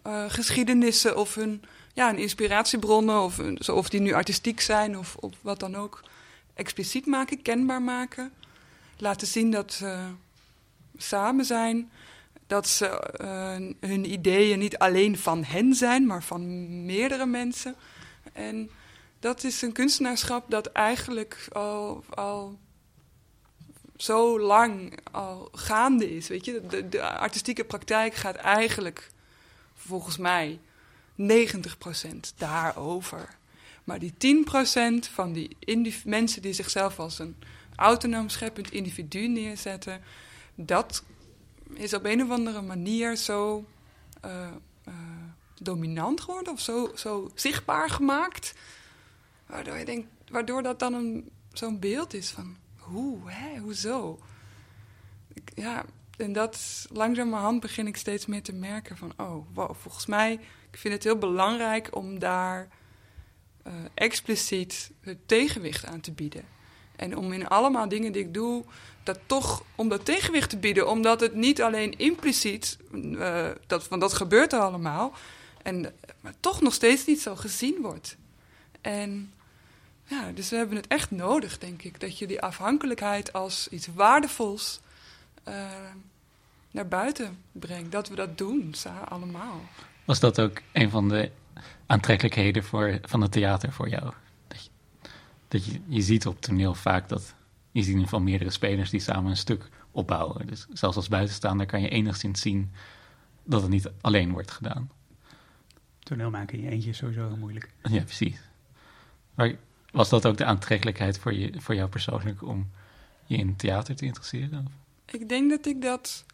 [0.03, 1.63] eh, geschiedenissen of hun
[1.95, 6.03] ja, inspiratiebronnen, of, of die nu artistiek zijn of, of wat dan ook,
[6.55, 8.33] expliciet maken, kenbaar maken.
[8.97, 9.99] Laten zien dat ze
[10.97, 11.91] samen zijn,
[12.47, 17.75] dat ze eh, hun ideeën niet alleen van hen zijn, maar van meerdere mensen.
[18.33, 18.71] En
[19.23, 22.59] dat is een kunstenaarschap dat eigenlijk al, al
[23.97, 26.29] zo lang al gaande is.
[26.29, 26.67] Weet je?
[26.67, 29.11] De, de artistieke praktijk gaat eigenlijk,
[29.75, 30.59] volgens mij,
[31.17, 31.27] 90%
[32.37, 33.29] daarover.
[33.85, 34.15] Maar die
[35.07, 35.57] 10% van die
[36.05, 37.37] mensen die zichzelf als een
[37.77, 40.03] autonoom scheppend individu neerzetten,
[40.55, 41.03] dat
[41.75, 43.65] is op een of andere manier zo
[44.21, 44.49] eh,
[44.85, 44.95] eh,
[45.59, 48.55] dominant geworden of zo, zo zichtbaar gemaakt.
[49.53, 54.19] Waardoor, je denkt, waardoor dat dan een, zo'n beeld is van hoe, hè, hoezo?
[55.55, 55.85] Ja,
[56.17, 60.33] en dat langzamerhand begin ik steeds meer te merken van, oh, wow, volgens mij,
[60.71, 62.69] ik vind het heel belangrijk om daar
[63.63, 66.45] eh, expliciet het tegenwicht aan te bieden.
[66.97, 68.65] En om in allemaal dingen die ik doe,
[69.03, 70.89] dat toch om dat tegenwicht te bieden.
[70.89, 72.79] Omdat het niet alleen impliciet,
[73.19, 75.13] eh, dat, want dat gebeurt er allemaal,
[75.63, 78.17] en, maar toch nog steeds niet zo gezien wordt.
[78.81, 79.33] En
[80.13, 82.01] ja, dus we hebben het echt nodig, denk ik.
[82.01, 84.81] Dat je die afhankelijkheid als iets waardevols
[85.45, 85.71] eh,
[86.71, 87.93] naar buiten brengt.
[87.93, 88.75] Dat we dat doen,
[89.09, 89.61] allemaal.
[90.05, 91.31] Was dat ook een van de
[91.87, 94.13] aantrekkelijkheden voor, van het theater voor jou?
[94.49, 94.71] Dat je,
[95.49, 97.35] dat je, je ziet op toneel vaak dat
[97.71, 100.47] je ziet in ieder geval meerdere spelers die samen een stuk opbouwen.
[100.47, 102.73] Dus zelfs als buitenstaander kan je enigszins zien
[103.45, 104.91] dat het niet alleen wordt gedaan.
[105.99, 107.71] Toneel maken in je eentje is sowieso heel moeilijk.
[107.83, 108.41] Ja, precies.
[109.35, 109.55] Maar
[109.93, 112.71] was dat ook de aantrekkelijkheid voor, je, voor jou persoonlijk om
[113.27, 114.67] je in theater te interesseren?
[115.05, 116.25] Ik denk dat ik dat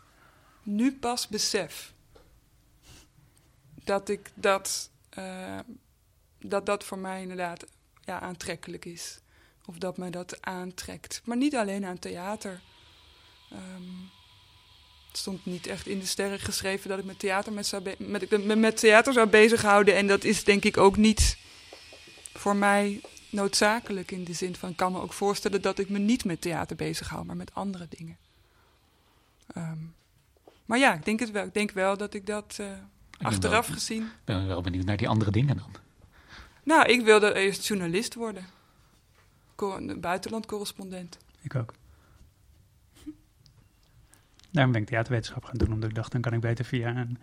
[0.63, 1.93] nu pas besef.
[3.85, 5.59] Dat ik dat, eh,
[6.39, 7.67] dat, dat voor mij inderdaad
[8.05, 9.21] ja, aantrekkelijk is.
[9.67, 11.23] Of dat mij dat aantrekt.
[11.25, 12.61] Maar niet alleen aan theater.
[13.51, 13.83] Ehm,
[15.09, 17.95] het stond niet echt in de sterren geschreven dat ik met theater, met, zou
[18.57, 19.97] met theater zou bezighouden.
[19.97, 21.39] En dat is denk ik ook niet
[22.33, 24.69] voor mij noodzakelijk in de zin van...
[24.71, 27.87] ik kan me ook voorstellen dat ik me niet met theater bezighoud, maar met andere
[27.89, 28.17] dingen.
[29.55, 29.79] Ehm,
[30.65, 31.45] maar ja, ik denk het wel.
[31.47, 34.03] Ik denk wel dat ik dat eh, Ik ben achteraf wel- gezien...
[34.03, 35.71] Ik ben wel benieuwd naar die andere dingen dan.
[36.63, 38.47] Nou, ik wilde eerst journalist worden.
[39.55, 41.19] Co- een buitenlandcorrespondent.
[41.41, 41.75] Ik ook.
[44.51, 47.19] Daarom ben ik theaterwetenschap gaan doen, omdat ik dacht, dan kan ik beter via een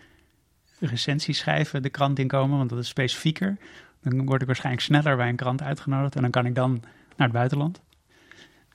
[0.79, 3.57] recensie schrijven de krant inkomen, want dat is specifieker.
[4.05, 6.71] Dan word ik waarschijnlijk sneller bij een krant uitgenodigd en dan kan ik dan
[7.15, 7.81] naar het buitenland.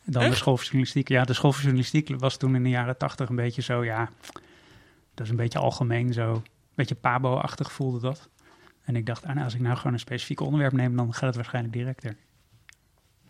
[0.05, 1.09] En dan de school voor journalistiek.
[1.09, 4.11] Ja, de school voor journalistiek was toen in de jaren tachtig een beetje zo, ja,
[5.15, 6.43] dat is een beetje algemeen zo, een
[6.75, 8.29] beetje pabo-achtig voelde dat.
[8.85, 11.27] En ik dacht, ah, nou, als ik nou gewoon een specifiek onderwerp neem, dan gaat
[11.27, 12.17] het waarschijnlijk directer.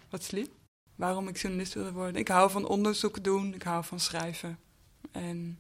[0.09, 0.47] Wat slim.
[0.95, 2.21] waarom ik journalist wilde worden.
[2.21, 4.59] Ik hou van onderzoek doen, ik hou van schrijven.
[5.13, 5.59] En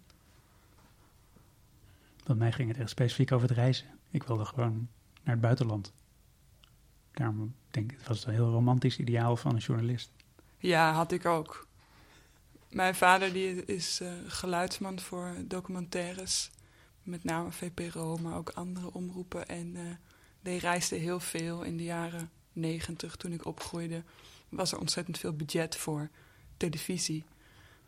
[2.24, 3.86] Bij mij ging het echt specifiek over het reizen.
[4.10, 4.88] Ik wilde gewoon
[5.22, 5.92] naar het buitenland.
[7.12, 10.10] Daarom denk ik, het was een heel romantisch ideaal van een journalist.
[10.58, 11.68] ja, had ik ook.
[12.70, 16.50] Mijn vader die is eh, geluidsman voor documentaires.
[17.02, 19.48] Met name VPRO, maar ook andere omroepen.
[19.48, 19.82] En eh,
[20.42, 24.02] die reisde heel veel in de jaren negentig toen ik opgroeide.
[24.48, 26.10] Was er ontzettend veel budget voor
[26.56, 27.24] televisie.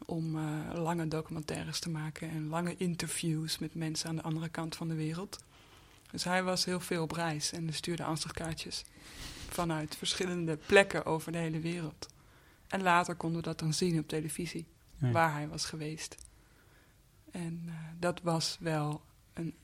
[0.06, 4.76] Om eh, lange documentaires te maken en lange interviews met mensen aan de andere kant
[4.76, 5.38] van de wereld.
[6.12, 8.84] Dus hij was heel veel op reis en stuurde aanslagkaartjes
[9.48, 12.06] vanuit verschillende plekken over de hele wereld.
[12.68, 15.10] En later konden we dat dan zien op televisie, Ja.
[15.10, 16.14] waar hij was geweest.
[17.30, 19.54] En eh, dat was wel een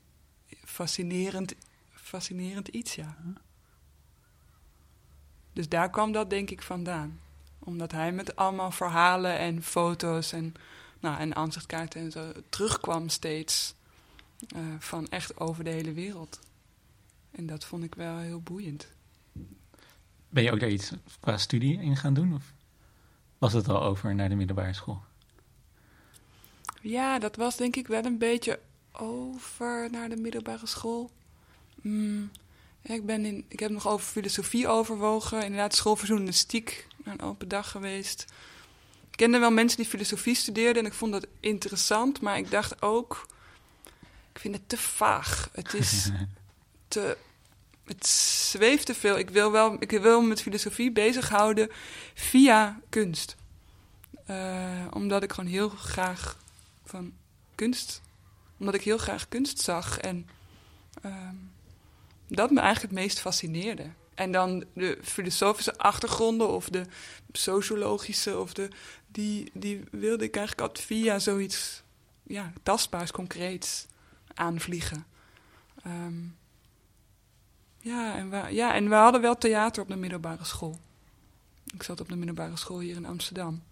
[0.64, 1.54] fascinerend,
[1.94, 3.16] fascinerend iets, ja.
[5.52, 7.20] Dus daar kwam dat denk ik vandaan.
[7.58, 10.54] Omdat hij met allemaal verhalen en foto's en,
[11.00, 13.74] nou, en aanzichtkaarten en zo terugkwam steeds
[14.46, 16.38] eh, van echt over de hele wereld.
[17.30, 18.88] En dat vond ik wel heel boeiend.
[20.28, 22.34] Ben je ook daar iets qua studie in gaan doen?
[22.34, 22.52] Of
[23.38, 25.02] was het al over naar de middelbare school?
[26.80, 28.60] Ja, dat was denk ik wel een beetje
[28.92, 31.10] over naar de middelbare school.
[31.80, 32.30] Mm,
[32.80, 35.42] ja, ik, ben in, ik heb nog over filosofie overwogen.
[35.42, 36.86] Inderdaad, school voor journalistiek.
[37.04, 38.26] Naar een open dag geweest.
[39.10, 42.20] Ik kende wel mensen die filosofie studeerden en ik vond dat interessant.
[42.20, 43.26] Maar ik dacht ook,
[44.38, 45.48] ik vind het te vaag.
[45.52, 46.10] Het is
[46.88, 47.16] te...
[47.84, 49.18] Het zweeft te veel.
[49.18, 51.70] Ik wil wel ik wil me met filosofie bezighouden
[52.14, 53.36] via kunst.
[54.26, 56.38] Eh, omdat ik gewoon heel graag
[56.84, 57.12] van
[57.54, 58.00] kunst.
[58.58, 59.98] Omdat ik heel graag kunst zag.
[59.98, 60.28] En
[61.02, 61.34] ehm,
[62.28, 63.90] dat me eigenlijk het meest fascineerde.
[64.14, 66.84] En dan de filosofische achtergronden of de
[67.32, 68.68] sociologische of de.
[69.06, 71.82] Die, die wilde ik eigenlijk altijd via zoiets
[72.22, 73.86] ja, tastbaars, concreets
[74.38, 75.06] aanvliegen.
[75.82, 76.24] Ehm,
[77.78, 80.78] ja, en we, ja, en we hadden wel theater op de middelbare school.
[81.74, 83.62] Ik zat op de middelbare school hier in Amsterdam.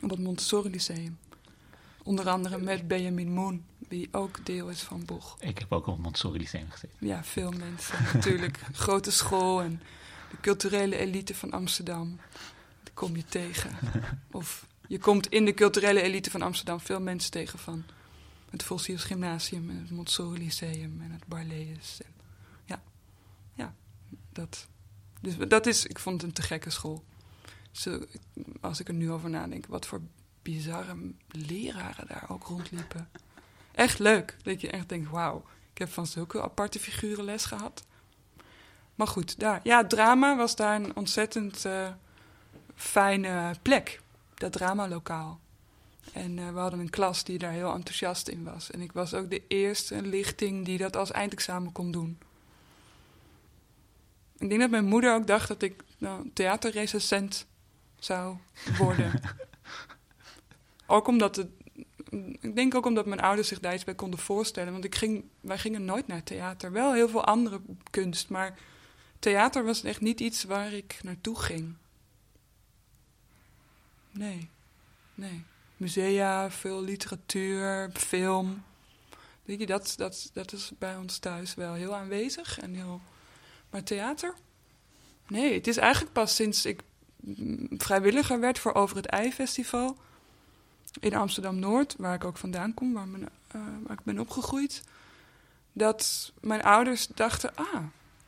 [0.00, 1.18] Op het Montessori Lyceum.
[2.02, 5.36] Onder andere met Benjamin Moon, die ook deel is van Boeg.
[5.40, 6.96] Ik heb ook op Montessori Lyceum gezeten.
[7.00, 8.60] Ja, veel mensen natuurlijk.
[8.72, 9.82] Grote school en
[10.30, 12.18] de culturele elite van Amsterdam.
[12.82, 13.70] Die kom je tegen.
[14.30, 17.84] Of je komt in de culturele elite van Amsterdam veel mensen tegen van
[18.54, 22.00] het Volsius Gymnasium en het Montessori Lyceum en het Barlees.
[22.64, 22.82] Ja,
[23.54, 23.74] ja,
[24.32, 24.68] dat.
[25.20, 27.04] Dus dat is, ik vond het een te gekke school.
[27.70, 28.04] Zo,
[28.60, 30.00] als ik er nu over nadenk, wat voor
[30.42, 33.08] bizarre leraren daar ook rondliepen.
[33.72, 37.84] Echt leuk, dat je echt denkt, wauw, ik heb van zulke aparte figuren les gehad.
[38.94, 41.88] Maar goed, daar, ja, drama was daar een ontzettend eh,
[42.74, 44.00] fijne plek.
[44.34, 45.40] Dat dramalokaal.
[46.12, 48.70] En eh, we hadden een klas die daar heel enthousiast in was.
[48.70, 52.18] En ik was ook de eerste lichting die dat als eindexamen kon doen.
[54.38, 57.46] Ik denk dat mijn moeder ook dacht dat ik nou, theaterrecensent
[57.98, 58.36] zou
[58.78, 59.20] worden.
[60.86, 61.48] ook omdat het
[62.40, 64.72] ik denk ook omdat mijn ouders zich daar iets bij konden voorstellen.
[64.72, 66.72] Want ik ging, wij gingen nooit naar theater.
[66.72, 68.58] Wel heel veel andere kunst, maar
[69.18, 71.74] theater was echt niet iets waar ik naartoe ging.
[74.10, 74.48] Nee,
[75.14, 75.44] nee.
[75.76, 78.64] Musea, veel literatuur, film.
[79.44, 82.58] Weet je, dat, dat, dat is bij ons thuis wel heel aanwezig.
[82.58, 83.00] En heel...
[83.70, 84.34] Maar theater?
[85.28, 86.82] Nee, het is eigenlijk pas sinds ik
[87.76, 89.96] vrijwilliger werd voor Over het Ei-festival
[91.00, 93.08] in Amsterdam-Noord, waar ik ook vandaan kom, waar,
[93.48, 94.82] eh, waar ik ben opgegroeid,
[95.72, 97.82] dat mijn ouders dachten, ah,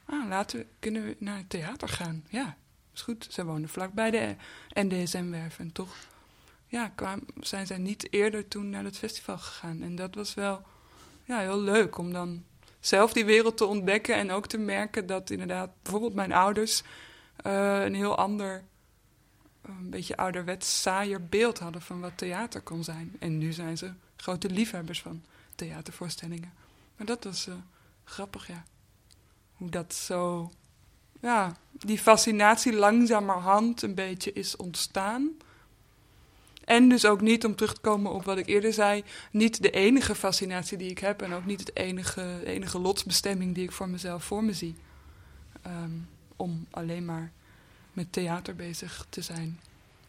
[0.05, 2.25] ah laten we, kunnen we naar theater gaan.
[2.29, 2.57] Ja,
[2.95, 3.27] is goed.
[3.31, 4.37] Ze woonden vlakbij de
[4.73, 5.97] NDSM-werf en toch
[6.67, 6.93] ja,
[7.41, 9.83] zijn zij niet eerder toen naar het festival gegaan.
[9.83, 10.63] En dat was wel
[11.25, 12.45] ja, heel leuk om dan
[12.81, 16.83] zelf die wereld te ontdekken en ook te merken dat inderdaad bijvoorbeeld mijn ouders
[17.37, 18.65] eh, een heel ander
[19.63, 23.17] een beetje ouderwets saaier beeld hadden van wat theater kon zijn.
[23.19, 25.23] En nu zijn ze grote liefhebbers van
[25.55, 26.53] theatervoorstellingen.
[26.97, 27.55] Maar dat was uh,
[28.05, 28.65] grappig, ja.
[29.55, 30.51] Hoe dat zo,
[31.21, 35.37] ja, die fascinatie langzamerhand een beetje is ontstaan.
[36.67, 39.71] En dus ook niet, om terug te komen op wat ik eerder zei, niet de
[39.71, 43.73] enige fascinatie die ik heb en ook niet het enige, de enige lotsbestemming die ik
[43.73, 44.75] voor mezelf voor me zie.
[45.67, 47.33] Um, om alleen maar
[47.93, 49.61] met theater bezig te zijn.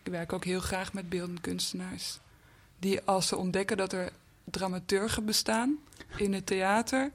[0.04, 2.20] Ik werk ook heel graag met beeldend kunstenaars.
[2.80, 4.12] Die als ze ontdekken dat er
[4.44, 5.78] dramaturgen bestaan
[6.16, 7.12] in het theater,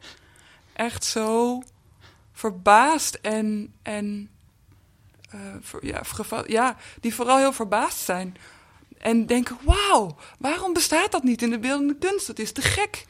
[0.73, 1.63] echt zo
[2.33, 4.31] verbaasd en, en
[5.31, 6.03] eh, ja,
[6.47, 8.37] ja, die vooral heel verbaasd zijn.
[9.03, 12.27] En denken, wauw, waarom bestaat dat niet in de beeldende kunst?
[12.27, 13.07] Dat is te gek.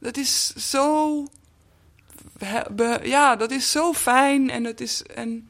[0.00, 1.26] Dat is zo...
[3.02, 5.02] ja, dat is zo fijn en dat is...
[5.02, 5.48] En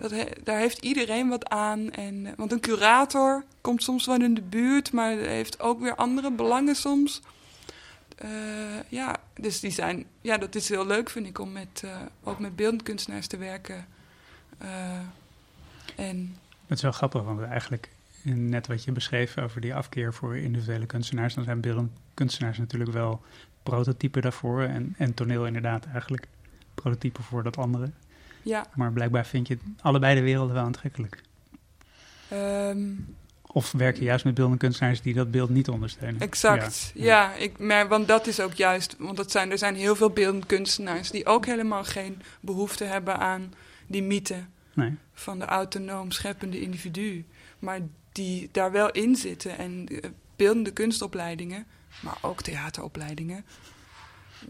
[0.00, 0.12] dat
[0.44, 1.90] daar heeft iedereen wat aan.
[1.90, 5.94] En, eh, want een curator komt soms wel in de buurt, maar heeft ook weer
[5.94, 7.22] andere belangen soms.
[8.16, 8.28] Eh,
[8.88, 12.38] ja, dus die zijn, ja, dat is heel leuk, vind ik, om met, eh, ook
[12.38, 13.86] met beeldend kunstenaars te werken.
[15.96, 17.88] En Het is wel grappig, want eigenlijk
[18.22, 22.92] net wat je beschreef over die afkeer voor individuele kunstenaars, dan zijn beeldend kunstenaars natuurlijk
[22.92, 23.22] wel
[23.62, 26.26] prototypen daarvoor en, en toneel inderdaad eigenlijk
[26.74, 27.90] prototypen voor dat andere.
[28.42, 31.22] ja, Maar blijkbaar vind je allebei de werelden wel aantrekkelijk.
[32.28, 32.88] ehm,
[33.42, 36.20] Of werk je juist met beeldende kunstenaars die dat beeld niet ondersteunen?
[36.20, 36.90] exact.
[36.94, 37.04] Ja.
[37.04, 40.10] Ja, ik, maar, want dat is ook juist, want dat zijn, er zijn heel veel
[40.10, 43.52] beeldend kunstenaars die ook helemaal geen behoefte hebben aan
[43.86, 44.44] die mythe.
[44.74, 44.94] Nee.
[45.12, 47.24] van de autonoom scheppende individu.
[47.58, 47.80] Maar
[48.12, 49.58] die daar wel in zitten.
[49.58, 51.66] En eh, beeldende kunstopleidingen,
[52.02, 53.44] maar ook theateropleidingen.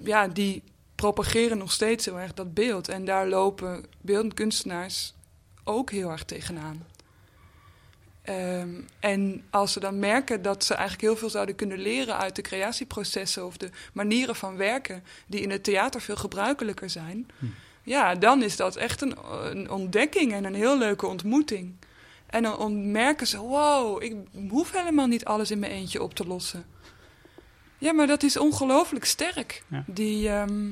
[0.03, 0.63] Ja, die
[0.95, 2.89] propageren nog steeds heel erg dat beeld.
[2.89, 5.15] En daar lopen beeldend kunstenaars
[5.65, 6.87] ook heel erg tegenaan.
[8.23, 8.69] Ehm,
[9.01, 12.43] en als ze dan merken dat ze eigenlijk heel veel zouden kunnen leren uit de
[12.43, 17.47] creatieprocessen of de manieren van werken, die in het theater veel gebruikelijker zijn, Hm.
[17.83, 19.17] ja, dan is dat echt een,
[19.51, 21.75] een ontdekking en een heel leuke ontmoeting.
[22.31, 24.17] En dan merken ze: wow, ik
[24.49, 26.65] hoef helemaal niet alles in mijn eentje op te lossen.
[27.79, 29.85] Ja, maar dat is ongelooflijk sterk, Ja.
[29.87, 30.71] die, ehm,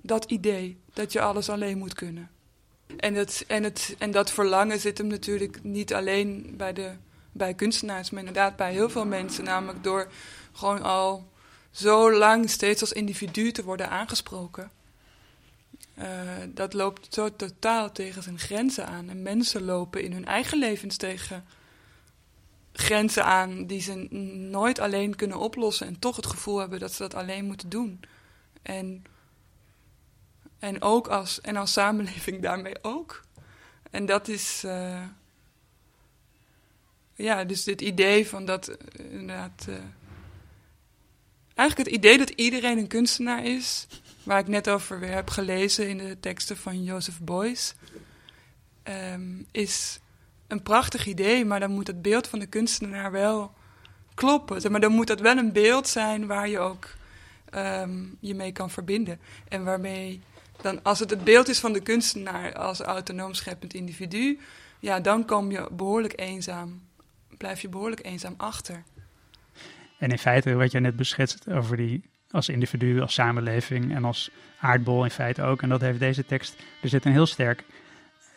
[0.00, 2.30] dat idee dat je alles alleen moet kunnen.
[2.96, 6.92] En, het, en, het, en dat verlangen zit hem natuurlijk niet alleen bij, de,
[7.32, 9.44] bij kunstenaars, maar inderdaad bij heel veel mensen.
[9.44, 10.08] Namelijk door
[10.52, 11.28] gewoon al
[11.70, 14.70] zo lang steeds als individu te worden aangesproken.
[15.94, 19.08] Eh, dat loopt zo totaal tegen zijn grenzen aan.
[19.08, 21.44] En mensen lopen in hun eigen levens tegen
[22.72, 23.94] grenzen aan die ze
[24.50, 25.86] nooit alleen kunnen oplossen.
[25.86, 28.00] En toch het gevoel hebben dat ze dat alleen moeten doen.
[28.62, 29.04] En,
[30.58, 33.24] en ook als, en als samenleving daarmee ook.
[33.90, 34.64] En dat is.
[34.64, 35.02] eh,
[37.14, 39.68] ja, dus dit idee van dat eh, inderdaad.
[41.54, 43.86] eigenlijk het idee dat iedereen een kunstenaar is,
[44.26, 47.74] waar ik net over weer heb gelezen in de teksten van Joseph Beuys,
[48.82, 50.00] ehm, is
[50.46, 53.54] een prachtig idee, maar dan moet het beeld van de kunstenaar wel
[54.14, 54.70] kloppen.
[54.70, 56.94] Maar dan moet dat wel een beeld zijn waar je ook
[57.50, 59.18] ehm, je mee kan verbinden.
[59.48, 60.20] En waarmee
[60.60, 64.38] dan, als het het beeld is van de kunstenaar als autonoom scheppend individu,
[64.80, 66.82] ja, dan kom je behoorlijk eenzaam,
[67.36, 68.82] blijf je behoorlijk eenzaam achter.
[69.98, 74.30] En in feite, wat jij net beschetst over die als individu, als samenleving en als
[74.60, 75.62] aardbol in feite ook.
[75.62, 76.56] En dat heeft deze tekst.
[76.82, 77.64] Er zit een heel sterk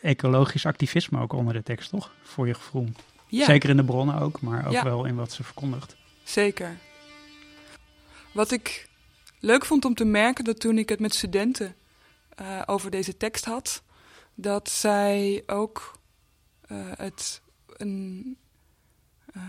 [0.02, 2.12] ecologisch activisme ook onder de tekst, toch?
[2.21, 2.89] Voor je gevoel.
[3.28, 3.45] Ja.
[3.45, 4.84] Zeker in de bronnen ook, maar ook Ja.
[4.84, 5.95] wel in wat ze verkondigt.
[6.23, 6.78] Zeker.
[8.34, 8.89] Wat ik
[9.39, 11.75] leuk vond om te merken, dat toen ik het met studenten
[12.36, 13.84] eh, over deze tekst had,
[14.36, 15.99] dat zij ook
[16.62, 18.38] eh, het een.
[19.34, 19.41] eh,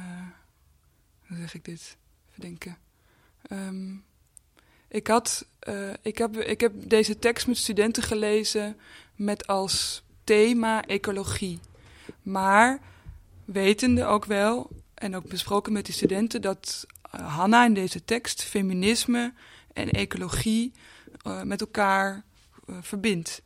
[1.26, 1.96] hoe zeg ik dit?
[2.31, 2.76] Even denken.
[4.90, 8.76] Ik, had, eh, ik, heb, ik heb deze tekst met studenten gelezen
[9.14, 11.61] met als thema ecologie.
[12.22, 12.81] Maar
[13.44, 18.42] wetende ook wel, en ook besproken met die studenten, dat eh, Hanna in deze tekst
[18.42, 19.33] feminisme
[19.72, 20.72] en ecologie
[21.22, 22.22] eh, met elkaar
[22.81, 23.42] verbindt.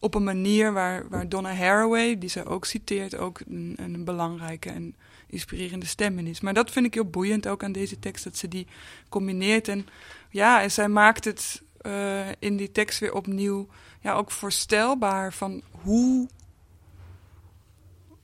[0.00, 4.70] Op een manier waar, waar Donna Haraway, die zij ook citeert, ook een, een belangrijke
[4.70, 4.96] en
[5.32, 6.40] inspirerende stem in is.
[6.40, 8.66] Maar dat vind ik heel boeiend ook aan deze tekst, dat ze die
[9.08, 9.68] combineert.
[9.68, 9.86] En
[10.30, 13.68] ja, en zij maakt het eh, in die tekst weer opnieuw
[14.00, 16.28] ja, ook voorstelbaar van hoe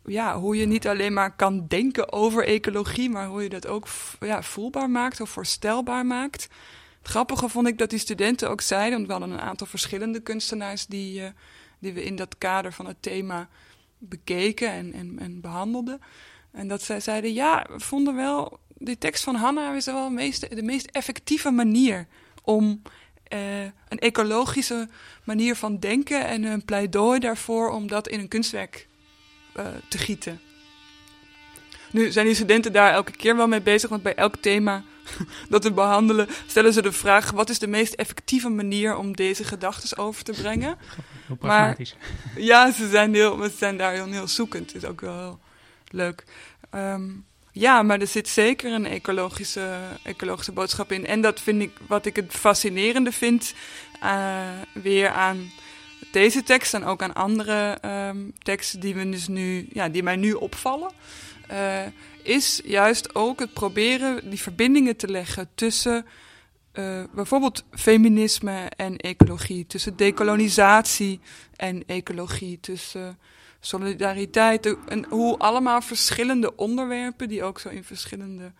[0.05, 3.88] ja, hoe je niet alleen maar kan denken over ecologie, maar hoe je dat ook
[4.21, 6.43] ja, voelbaar maakt of voorstelbaar maakt.
[6.99, 10.20] Het grappige vond ik dat die studenten ook zeiden, want we hadden een aantal verschillende
[10.20, 11.30] kunstenaars die, eh,
[11.78, 13.49] die we in dat kader van het thema
[13.99, 16.01] bekeken en, en, en behandelden.
[16.59, 20.14] En dat zij zeiden, ja, we vonden wel, die tekst van Hanna is wel de
[20.14, 22.06] meest, de meest effectieve manier
[22.42, 22.82] om
[23.24, 24.88] eh, een ecologische
[25.24, 28.86] manier van denken en een pleidooi daarvoor om dat in een kunstwerk
[29.54, 30.40] eh, te gieten.
[31.90, 34.82] Nu zijn die studenten daar elke keer wel mee bezig, want bij elk thema
[35.48, 39.44] dat we behandelen stellen ze de vraag: wat is de meest effectieve manier om deze
[39.44, 40.76] gedachten over te brengen?
[41.26, 41.96] Heel Maar- pragmatisch.
[42.50, 44.72] Ja, ze zijn, heel, ze zijn daar heel, heel zoekend.
[44.72, 45.38] Het is ook wel
[45.93, 46.24] leuk.
[46.70, 47.11] Ehm,
[47.53, 51.07] ja, maar er zit zeker een ecologische, ecologische boodschap in.
[51.07, 53.55] En dat vind ik, wat ik het fascinerende vind,
[54.01, 55.51] eh, weer aan
[56.12, 60.16] deze tekst en ook aan andere ehm, teksten die, we dus nu, ja, die mij
[60.16, 60.91] nu opvallen,
[61.49, 61.86] eh,
[62.22, 66.07] is juist ook het proberen die verbindingen te leggen tussen
[66.72, 71.20] uh, bijvoorbeeld feminisme en ecologie, tussen decolonisatie
[71.57, 73.18] en ecologie, tussen
[73.61, 78.52] solidariteit en hoe allemaal verschillende onderwerpen die ook zo in verschillende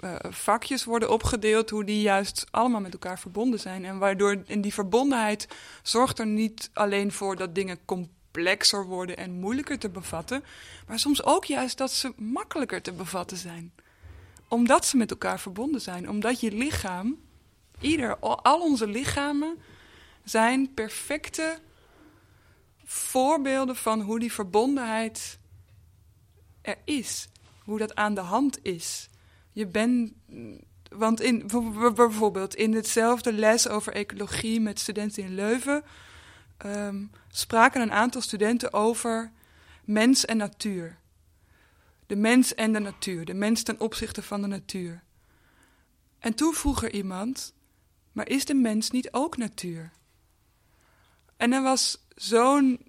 [0.00, 3.84] uh, vakjes worden opgedeeld, hoe die juist allemaal met elkaar verbonden zijn.
[3.84, 5.48] En waardoor in die verbondenheid
[5.82, 10.44] zorgt er niet alleen voor dat dingen complexer worden en moeilijker te bevatten,
[10.86, 13.72] maar soms ook juist dat ze makkelijker te bevatten zijn.
[14.48, 17.18] Omdat ze met elkaar verbonden zijn, omdat je lichaam,
[17.80, 19.58] ieder, al onze lichamen
[20.24, 21.58] zijn perfecte
[22.92, 25.38] voorbeelden van hoe die verbondenheid
[26.62, 27.28] er is,
[27.64, 29.08] hoe dat aan de hand is.
[29.52, 30.12] Je bent.
[30.88, 31.50] Want in,
[31.94, 35.84] bijvoorbeeld in hetzelfde les over ecologie met studenten in Leuven
[36.66, 39.32] um, spraken een aantal studenten over
[39.84, 40.98] mens en natuur.
[42.06, 45.02] De mens en de natuur, de mens ten opzichte van de natuur.
[46.18, 47.54] En toen vroeg er iemand:
[48.12, 49.90] Maar is de mens niet ook natuur?
[51.36, 52.80] En er was zo'n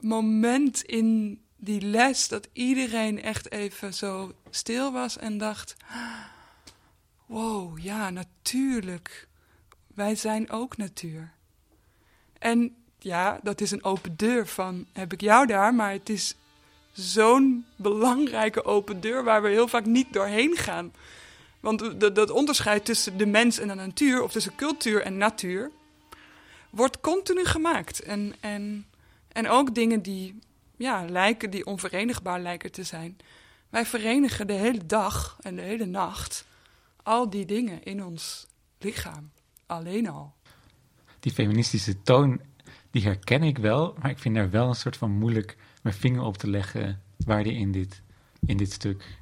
[0.00, 5.76] moment in die les dat iedereen echt even zo stil was en dacht:
[7.26, 9.28] Wow, ja, natuurlijk.
[9.94, 11.32] Wij zijn ook natuur.
[12.38, 16.34] En ja, dat is een open deur van heb ik jou daar, maar het is
[16.92, 20.92] zo'n belangrijke open deur waar we heel vaak niet doorheen gaan.
[21.60, 25.70] Want dat onderscheid tussen de mens en de natuur, of tussen cultuur en natuur,
[26.72, 28.02] wordt continu gemaakt.
[28.02, 28.86] En, en,
[29.28, 30.38] en ook dingen die
[30.76, 33.16] ja, lijken, die onverenigbaar lijken te zijn.
[33.68, 36.44] Wij verenigen de hele dag en de hele nacht
[37.02, 38.46] al die dingen in ons
[38.78, 39.30] lichaam.
[39.66, 40.34] Alleen al.
[41.20, 42.40] Die feministische toon,
[42.90, 46.22] die herken ik wel, maar ik vind daar wel een soort van moeilijk mijn vinger
[46.22, 48.02] op te leggen waar die in dit,
[48.46, 49.18] in dit stuk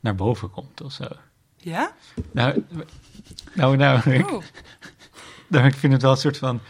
[0.00, 1.08] naar boven komt of zo.
[1.56, 1.96] Ja?
[2.32, 2.64] Nou,
[3.54, 4.42] nou, nou, ik, oh.
[5.48, 6.60] Ik vind het wel een soort van,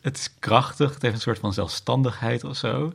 [0.00, 2.92] het is krachtig, het heeft een soort van zelfstandigheid of zo.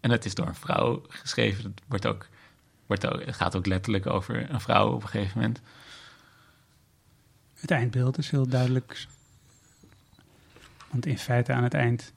[0.00, 1.64] En het is door een vrouw geschreven.
[1.64, 2.28] Het, wordt ook,
[2.86, 5.60] wordt ook, het gaat ook letterlijk over een vrouw op een gegeven moment.
[7.54, 9.06] Het eindbeeld is heel duidelijk.
[10.90, 12.12] Want in feite aan het eind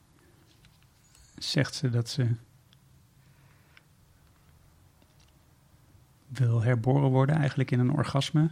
[1.38, 2.34] zegt ze dat ze
[6.28, 8.50] wil herboren worden, eigenlijk in een orgasme.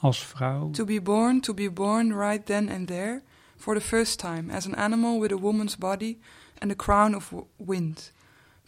[0.00, 0.70] Als vrouw.
[0.70, 3.22] To be born, to be born right then and there,
[3.56, 6.18] for the first time, as an animal with a woman's body
[6.58, 8.12] and a crown of wind.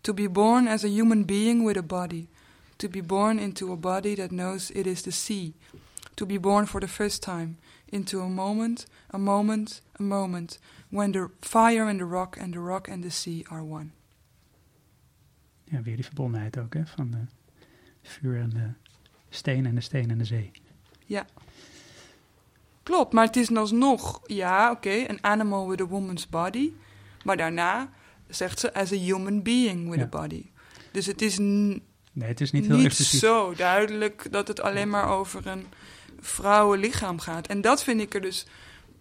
[0.00, 2.28] To be born as a human being with a body.
[2.76, 5.54] To be born into a body that knows it is the sea.
[6.14, 7.56] To be born for the first time
[7.92, 10.58] into a moment, a moment, a moment,
[10.90, 13.90] when the fire and the rock and the rock and the sea are one.
[15.64, 16.86] Ja, weer die verbondenheid ook, hè?
[16.86, 17.26] Van de
[18.02, 18.72] vuur en de
[19.28, 20.50] steen en de steen en de zee.
[21.10, 21.26] Ja.
[22.82, 26.72] Klopt, maar het is alsnog, ja, oké, okay, an animal with a woman's body.
[27.24, 27.90] Maar daarna
[28.28, 30.44] zegt ze as a human being with a body.
[30.92, 31.82] Dus het is, nee,
[32.12, 35.66] het is niet, heel niet zo duidelijk dat het alleen maar over een
[36.20, 37.46] vrouwenlichaam gaat.
[37.46, 38.46] En dat vind ik er dus.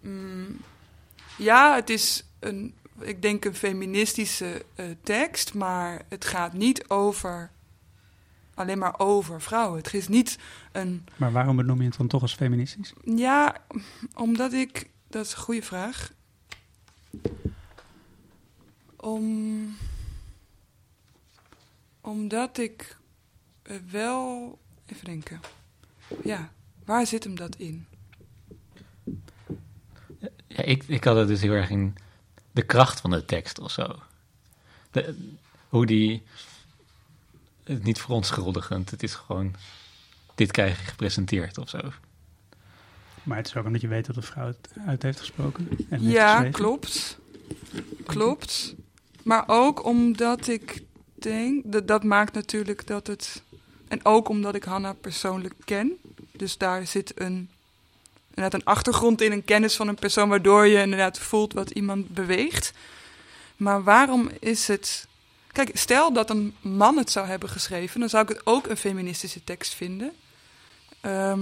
[0.00, 0.60] Mm,
[1.38, 7.50] ja, het is een, ik denk een feministische uh, tekst, maar het gaat niet over
[8.60, 9.78] alleen maar over vrouwen.
[9.78, 10.38] Het is niet
[10.72, 11.06] een.
[11.16, 12.92] Maar waarom benoem je het dan toch als feministisch?
[13.04, 13.56] Ja,
[14.14, 14.90] omdat ik.
[15.08, 16.12] Dat is een goede vraag
[19.00, 19.76] om,
[22.00, 22.96] omdat ik
[23.90, 24.58] wel.
[24.86, 25.40] Even denken.
[26.24, 26.52] Ja,
[26.84, 27.86] waar zit hem dat in?
[30.46, 31.94] Ja, ik, ik had het dus heel erg in
[32.52, 33.98] de kracht van de tekst of zo.
[34.90, 35.14] De,
[35.68, 36.22] hoe die.
[37.72, 39.54] Het niet verontschuldigend, het is gewoon.
[40.34, 41.78] Dit krijg je gepresenteerd of zo.
[43.22, 45.68] Maar het is ook omdat je weet dat de vrouw het uit heeft gesproken.
[45.88, 47.18] En ja, klopt.
[48.06, 48.74] Klopt.
[49.22, 50.82] Maar ook omdat ik
[51.14, 53.42] denk, dat, dat maakt natuurlijk dat het.
[53.88, 55.92] En ook omdat ik Hanna persoonlijk ken.
[56.32, 57.48] Dus daar zit een,
[58.28, 62.08] inderdaad een achtergrond in, een kennis van een persoon, waardoor je inderdaad voelt wat iemand
[62.08, 62.72] beweegt.
[63.56, 65.08] Maar waarom is het.
[65.52, 68.76] Kijk, stel dat een man het zou hebben geschreven, dan zou ik het ook een
[68.76, 70.12] feministische tekst vinden.
[71.00, 71.40] Ehm,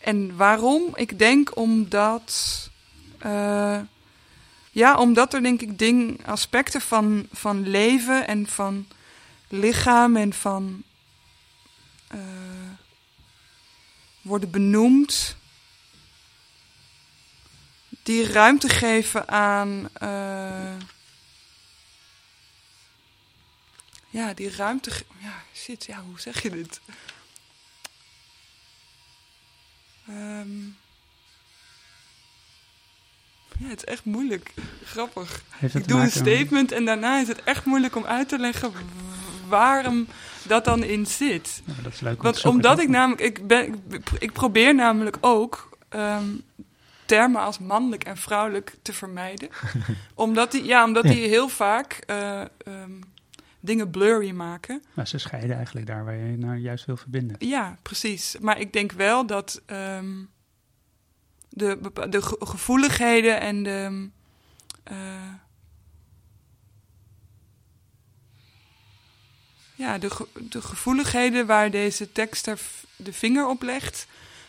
[0.00, 0.82] en waarom?
[0.94, 2.70] Ik denk omdat.
[3.26, 3.78] Uh,
[4.70, 8.86] ja, omdat er denk ik ding, aspecten van, van leven en van
[9.48, 10.82] lichaam en van
[12.14, 12.20] uh,
[14.22, 15.36] worden benoemd
[18.02, 19.88] die ruimte geven aan.
[19.92, 20.95] eh,
[24.16, 24.90] ja, die ruimte.
[25.18, 26.80] Ja, shit, ja, hoe zeg je dit?
[30.08, 30.64] Ehm,
[33.58, 34.52] ja, het is echt moeilijk.
[34.84, 35.42] Grappig.
[35.60, 38.72] Ik doe een statement en daarna is het echt moeilijk om uit te leggen
[39.48, 40.06] waarom
[40.42, 41.62] dat dan in zit.
[41.64, 43.84] Ja, dat is leuk Want omdat ik namelijk, ik, ben,
[44.18, 46.28] ik, probeer namelijk ook ehm,
[47.04, 49.48] termen als mannelijk en vrouwelijk te vermijden.
[50.14, 52.92] omdat die, ja, omdat die heel vaak eh, ehm,
[53.66, 54.82] dingen blurry maken.
[54.94, 57.36] Maar ze scheiden eigenlijk daar waar je nou juist wil verbinden.
[57.38, 58.36] Ja, precies.
[58.40, 60.14] Maar ik denk wel dat ehm,
[61.48, 61.78] de,
[62.10, 64.08] de ge- gevoeligheden en de.
[64.82, 65.32] eh,
[69.74, 72.60] ja, de, ge- de gevoeligheden waar deze tekst er
[72.96, 74.06] de vinger op legt,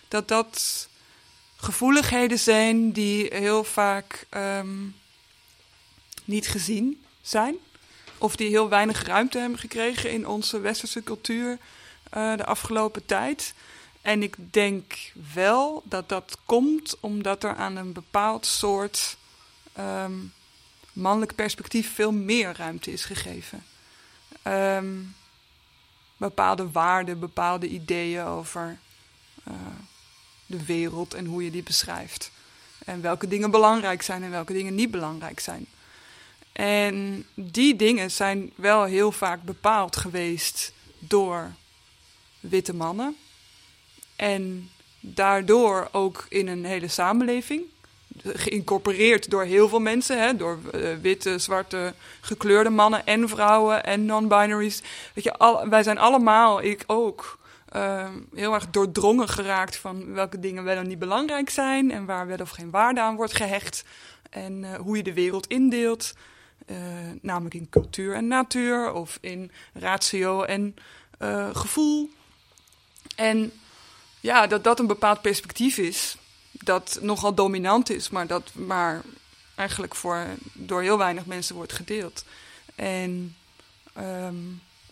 [0.08, 0.88] dat dat
[1.56, 4.86] gevoeligheden zijn die heel vaak ehm,
[6.26, 7.56] niet gezien zijn.
[8.18, 11.58] Of die heel weinig ruimte hebben gekregen in onze westerse cultuur
[12.10, 13.54] eh, de afgelopen tijd.
[14.02, 19.18] En ik denk wel dat dat komt omdat er aan een bepaald soort
[19.74, 20.14] ehm,
[20.94, 23.64] mannelijk perspectief veel meer ruimte is gegeven.
[24.42, 24.96] Ehm,
[26.18, 28.78] bepaalde waarden, bepaalde ideeën over
[29.44, 29.54] eh,
[30.46, 32.32] de wereld en hoe je die beschrijft.
[32.86, 35.68] En welke dingen belangrijk zijn en welke dingen niet belangrijk zijn.
[36.58, 41.52] En die dingen zijn wel heel vaak bepaald geweest door
[42.40, 43.16] witte mannen.
[44.16, 47.64] En daardoor ook in een hele samenleving.
[48.24, 50.22] Geïncorporeerd door heel veel mensen.
[50.22, 50.36] Hè?
[50.36, 54.82] Door eh, witte, zwarte, gekleurde mannen en vrouwen en non-binaries.
[55.14, 57.40] Weet je, wij zijn allemaal, ik ook,
[57.70, 61.92] eh, heel erg doordrongen geraakt van welke dingen wel en niet belangrijk zijn.
[61.92, 63.84] En waar wel of geen waarde aan wordt gehecht.
[64.30, 66.14] En eh, hoe je de wereld indeelt.
[66.68, 66.78] Eh,
[67.22, 68.94] namelijk in cultuur en natuur.
[68.94, 70.76] Of in ratio en
[71.18, 72.10] eh, gevoel.
[73.16, 73.52] En
[74.20, 76.18] ja, dat dat een bepaald perspectief is,
[76.52, 79.02] dat nogal dominant is, maar dat maar
[79.56, 82.26] eigenlijk voor, door heel weinig mensen wordt gedeeld.
[82.76, 83.36] En
[83.94, 84.36] ehm,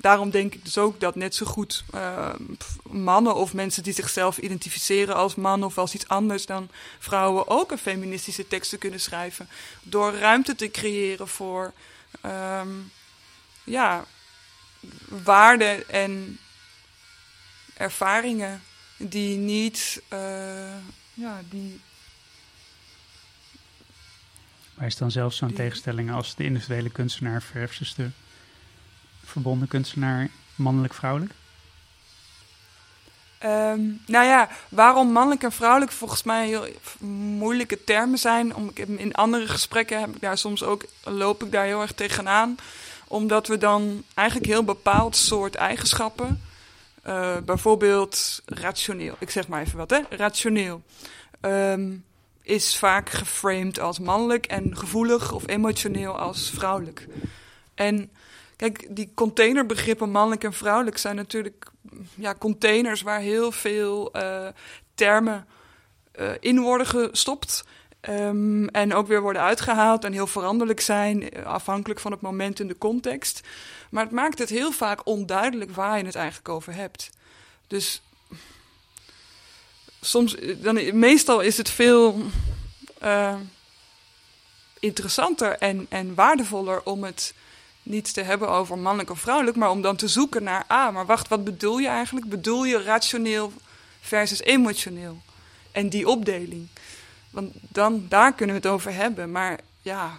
[0.06, 2.44] daarom denk ik dus ook dat net zo goed ehm,
[2.90, 7.72] mannen of mensen die zichzelf identificeren als man of als iets anders dan vrouwen ook
[7.72, 9.48] een feministische teksten kunnen schrijven.
[9.84, 11.74] Door ruimte te creëren voor
[12.22, 12.70] ehm,
[13.64, 14.06] ja,
[15.08, 16.40] waarden en
[17.74, 18.62] ervaringen
[18.98, 20.78] die niet, eh,
[21.14, 21.82] ja, die,
[24.74, 28.10] Maar is dan zelfs zo'n Die- tegenstelling als de individuele kunstenaar versus de
[29.26, 31.34] verbonden kunstenaar mannelijk-vrouwelijk?
[33.38, 36.66] Ehm, nou ja, waarom mannelijk en vrouwelijk volgens mij heel
[37.38, 38.56] moeilijke termen zijn.
[38.56, 42.58] Om, in andere gesprekken heb ik daar soms ook, loop ik daar heel erg tegenaan.
[43.08, 46.42] Omdat we dan eigenlijk heel bepaald soort eigenschappen,
[47.02, 50.82] eh, bijvoorbeeld rationeel, ik zeg maar even wat hè, rationeel,
[51.42, 51.92] ehm,
[52.42, 57.08] is vaak geframed als mannelijk en gevoelig of emotioneel als vrouwelijk.
[57.76, 58.10] En
[58.56, 61.72] kijk, die containerbegrippen mannelijk en vrouwelijk zijn natuurlijk
[62.16, 64.48] ja, containers waar heel veel eh,
[64.96, 65.48] termen
[66.12, 67.64] eh, in worden gestopt.
[68.02, 72.60] ehm, en ook weer worden uitgehaald en heel veranderlijk zijn, eh, afhankelijk van het moment
[72.60, 73.42] en de context.
[73.90, 77.10] Maar het maakt het heel vaak onduidelijk waar je het eigenlijk over hebt.
[77.68, 78.02] Dus
[80.02, 82.22] soms, dan, meestal is het veel
[84.80, 87.34] interessanter en, en waardevoller om het
[87.86, 91.06] niet te hebben over mannelijk of vrouwelijk, maar om dan te zoeken naar, ah, maar
[91.06, 92.30] wacht, wat bedoel je eigenlijk?
[92.30, 93.54] Bedoel je rationeel
[94.02, 95.22] versus emotioneel?
[95.72, 96.68] En die opdeling.
[97.30, 99.32] Want dan, daar kunnen we het over hebben.
[99.32, 100.18] Maar ja,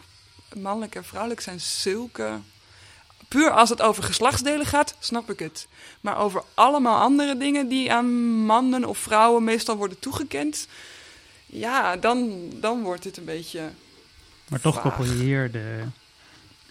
[0.54, 2.38] mannelijk en vrouwelijk zijn zulke...
[3.28, 5.68] Puur als het over geslachtsdelen gaat, snap ik het.
[6.00, 8.06] Maar over allemaal andere dingen die aan
[8.44, 10.68] mannen of vrouwen meestal worden toegekend...
[11.46, 13.70] Ja, dan, dan wordt het een beetje...
[14.48, 14.82] Maar toch Vaag.
[14.82, 15.84] koppel je hier de,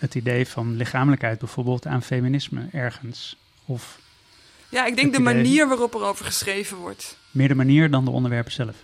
[0.05, 3.35] het idee van lichamelijkheid bijvoorbeeld aan feminisme ergens.
[3.65, 3.99] Of
[4.69, 7.17] Ja, ik denk de manier waarop er over geschreven wordt.
[7.31, 8.75] meer de manier dan de onderwerpen zelf.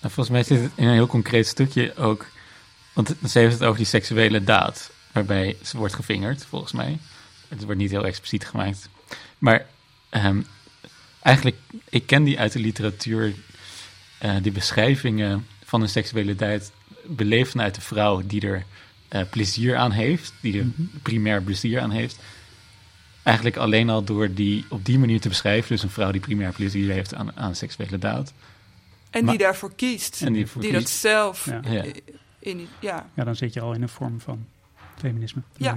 [0.00, 2.26] Nou, volgens mij zit het in een heel concreet stukje ook.
[2.92, 4.90] Want ze heeft het over die seksuele daad.
[5.12, 6.98] Waarbij ze wordt gevingerd, volgens mij.
[7.48, 8.88] Het wordt niet heel expliciet gemaakt.
[9.38, 9.66] Maar
[10.08, 10.40] ehm,
[11.22, 11.56] eigenlijk,
[11.88, 13.34] ik ken die uit de literatuur.
[14.18, 16.70] eh, die beschrijvingen van een seksuele daad.
[17.04, 18.64] beleefd vanuit de vrouw die er
[19.08, 20.32] eh, plezier aan heeft.
[20.40, 20.82] Die er Mhm.
[21.02, 22.18] primair plezier aan heeft.
[23.22, 25.68] Eigenlijk alleen al door die op die manier te beschrijven.
[25.68, 28.32] Dus een vrouw die primair plezier heeft aan, aan seksuele daad
[29.10, 30.22] En Maar- die daarvoor kiest.
[30.22, 31.60] En die voor die dat zelf Ja.
[31.68, 31.84] Ja.
[32.38, 32.68] in...
[32.80, 34.46] Ja, Ja, dan zit je al in een vorm van
[34.98, 35.42] feminisme.
[35.56, 35.76] Ja.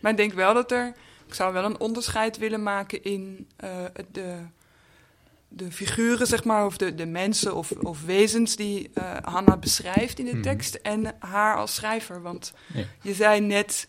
[0.00, 0.92] Maar ik denk wel dat er...
[1.26, 3.70] Ik zou wel een onderscheid willen maken in eh,
[4.12, 4.36] de,
[5.48, 6.66] de figuren, zeg maar...
[6.66, 10.42] of de, de mensen of, of wezens die eh Hanna beschrijft in de Mhm.
[10.42, 10.74] tekst...
[10.74, 12.22] en haar als schrijver.
[12.22, 12.84] Want Ja.
[13.02, 13.88] je zei net...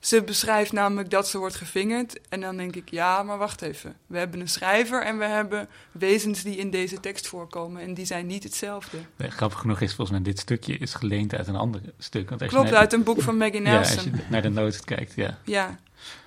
[0.00, 2.20] Ze beschrijft namelijk dat ze wordt gevingerd.
[2.28, 3.96] En dan denk ik, ja, maar wacht even.
[4.06, 7.82] We hebben een schrijver en we hebben wezens die in deze tekst voorkomen.
[7.82, 8.96] En die zijn niet hetzelfde.
[9.16, 12.28] Nee, grappig genoeg is volgens mij dit stukje is geleend uit een ander stuk.
[12.28, 14.12] Want Klopt, uit een boek van Maggie Ja, als Nelson.
[14.16, 15.38] je naar de notes kijkt, ja.
[15.44, 15.78] Ja.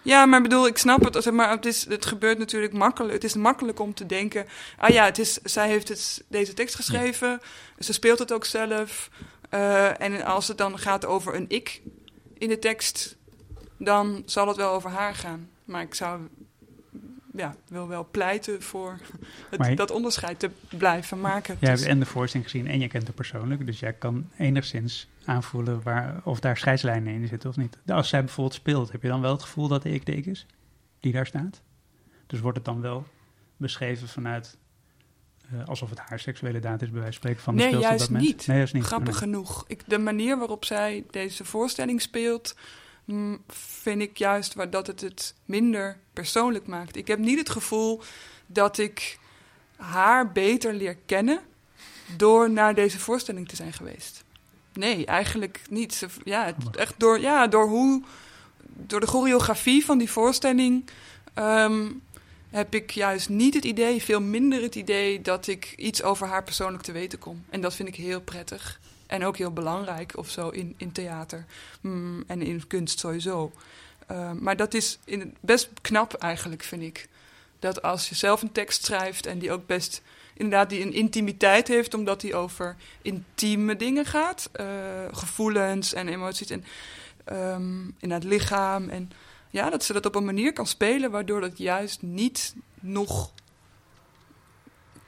[0.01, 1.23] Ja, maar ik bedoel, ik snap het.
[1.23, 3.13] Zeg maar, het, is, het gebeurt natuurlijk makkelijk.
[3.13, 4.45] Het is makkelijk om te denken...
[4.77, 7.39] Ah ja, het is, zij heeft het, deze tekst geschreven.
[7.79, 9.09] Ze speelt het ook zelf.
[9.49, 11.81] eh, en als het dan gaat over een ik
[12.37, 13.17] in de tekst...
[13.77, 15.49] dan zal het wel over haar gaan.
[15.65, 16.21] Maar ik zou...
[17.35, 18.97] Ja, wil wel pleiten voor
[19.49, 21.57] het, Maar je- dat onderscheid te blijven maken.
[21.59, 23.65] Jij hebt Dus- en de voorstelling gezien en je kent haar persoonlijk.
[23.65, 27.77] Dus jij kan enigszins aanvoelen waar, of daar scheidslijnen in zitten of niet.
[27.87, 30.25] Als zij bijvoorbeeld speelt, heb je dan wel het gevoel dat de ik de ik
[30.25, 30.45] is?
[30.99, 31.61] Die daar staat?
[32.27, 33.05] Dus wordt het dan wel
[33.57, 34.57] beschreven vanuit...
[35.51, 38.11] eh, alsof het haar seksuele daad is, bij wijze van spreken, van de Nee, juist
[38.11, 38.47] dat niet.
[38.47, 38.83] Nee, juist niet.
[38.83, 39.19] Grappig nee.
[39.19, 39.63] genoeg.
[39.67, 42.55] Ik, de manier waarop zij deze voorstelling speelt,
[43.05, 46.95] mm, vind ik juist waar, dat het het minder persoonlijk maakt.
[46.95, 48.01] Ik heb niet het gevoel
[48.45, 49.19] dat ik
[49.75, 51.41] haar beter leer kennen
[52.17, 54.23] door naar deze voorstelling te zijn geweest.
[54.73, 56.05] Nee, eigenlijk niet.
[56.23, 58.03] Ja, het, echt door, ja, door hoe,
[58.67, 60.85] door de choreografie van die voorstelling.
[61.33, 61.87] ehm,
[62.49, 66.43] heb ik juist niet het idee, veel minder het idee, dat ik iets over haar
[66.43, 67.45] persoonlijk te weten kom.
[67.49, 68.79] En dat vind ik heel prettig.
[69.07, 71.45] En ook heel belangrijk of zo in, in theater
[71.81, 73.51] Mm, en in kunst sowieso.
[74.11, 77.07] Uh, maar dat is in, best knap eigenlijk, vind ik.
[77.59, 80.01] Dat als je zelf een tekst schrijft en die ook best
[80.33, 84.65] inderdaad die een intimiteit heeft, omdat die over intieme dingen gaat, uh,
[85.11, 86.63] gevoelens en emoties en
[87.31, 88.89] um, in het lichaam.
[88.89, 89.11] En
[89.49, 93.31] ja, dat ze dat op een manier kan spelen waardoor dat juist niet nog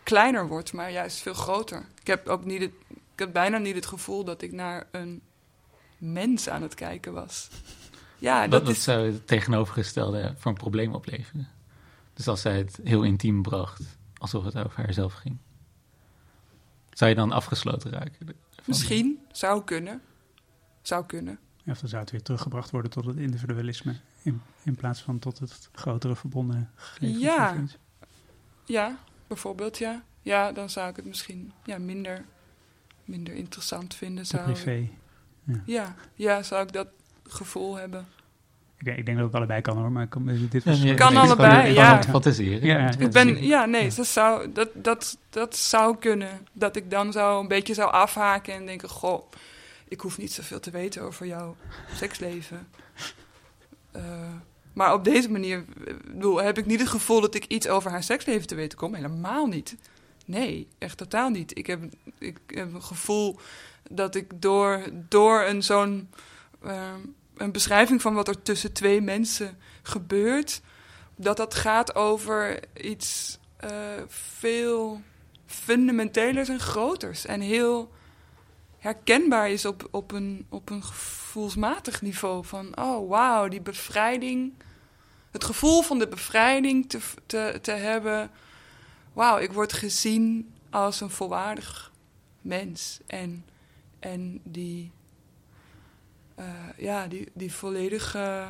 [0.04, 1.86] kleiner wordt, maar juist veel groter.
[2.02, 5.22] Ik heb ook niet het, ik heb bijna niet het gevoel dat ik naar een
[5.98, 7.48] mens aan het kijken was.
[8.18, 8.84] Ja, dat, dat is...
[8.84, 11.48] zou het tegenovergestelde voor een probleem opleveren.
[12.14, 13.82] Dus als zij het heel intiem bracht,
[14.24, 15.38] alsof het over haarzelf ging.
[16.90, 18.20] Zou je dan afgesloten raken?
[18.20, 18.36] ervan?
[18.66, 20.02] Misschien, zou kunnen.
[20.82, 21.40] Zou kunnen.
[21.66, 23.96] Of dan zou het weer teruggebracht worden tot het individualisme.
[24.22, 27.20] In, in plaats van tot het grotere verbonden gegeven.
[27.20, 27.64] Ja.
[28.66, 28.98] Ja,
[29.28, 30.04] bijvoorbeeld, ja.
[30.22, 32.26] Ja, dan zou ik het misschien ja, minder,
[33.06, 34.26] minder interessant vinden.
[34.26, 34.44] Zou...
[34.44, 34.90] privé.
[35.66, 36.88] Ja, ja, zou ik dat
[37.24, 38.08] gevoel hebben.
[38.84, 40.80] Ik, ik denk dat het allebei kan hoor, maar ik kan, dit was...
[40.80, 42.04] nee, Kan het is allebei, gewoon ja.
[42.04, 42.68] fantaseren.
[42.68, 42.98] Ja, ja.
[42.98, 46.48] Ik ben, ja, nee, dat zou, dat, dat, dat zou kunnen.
[46.54, 49.32] Dat ik dan zo een beetje zou afhaken en denken: Goh,
[49.88, 51.56] ik hoef niet zoveel te weten over jouw
[51.96, 52.68] seksleven.
[53.96, 54.04] Uh,
[54.74, 55.66] maar op deze manier
[56.12, 58.94] bedoel, heb ik niet het gevoel dat ik iets over haar seksleven te weten kom.
[58.94, 59.76] Helemaal niet.
[60.26, 61.58] Nee, echt totaal niet.
[61.58, 61.82] Ik heb,
[62.18, 63.40] ik heb een gevoel
[63.90, 66.10] dat ik door, door een zo'n
[66.66, 66.94] uh,
[67.38, 70.62] een beschrijving van wat er tussen twee mensen gebeurt,
[71.16, 73.70] dat dat gaat over iets uh,
[74.08, 75.02] veel
[75.46, 77.26] fundamentelers en groters.
[77.26, 77.92] En heel
[78.78, 82.46] herkenbaar is op, op, een, op een gevoelsmatig niveau.
[82.46, 84.54] Van, oh wauw, die bevrijding.
[85.32, 88.32] Het gevoel van de bevrijding te, te, te hebben.
[89.14, 91.92] Wauw, ik word gezien als een volwaardig
[92.42, 93.00] mens.
[93.06, 93.46] En,
[94.00, 94.92] en die,
[96.40, 96.46] uh,
[96.78, 98.48] ja, die, die volledige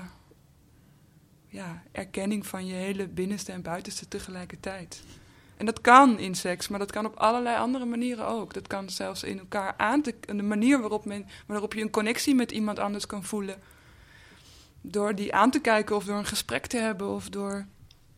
[1.47, 5.03] ja, erkenning van je hele binnenste en buitenste tegelijkertijd.
[5.57, 8.53] En dat kan in seks, maar dat kan op allerlei andere manieren ook.
[8.53, 10.15] Dat kan zelfs in elkaar aan te...
[10.25, 13.61] De manier waarop, men, waarop je een connectie met iemand anders kan voelen.
[14.81, 17.65] Door die aan te kijken of door een gesprek te hebben of door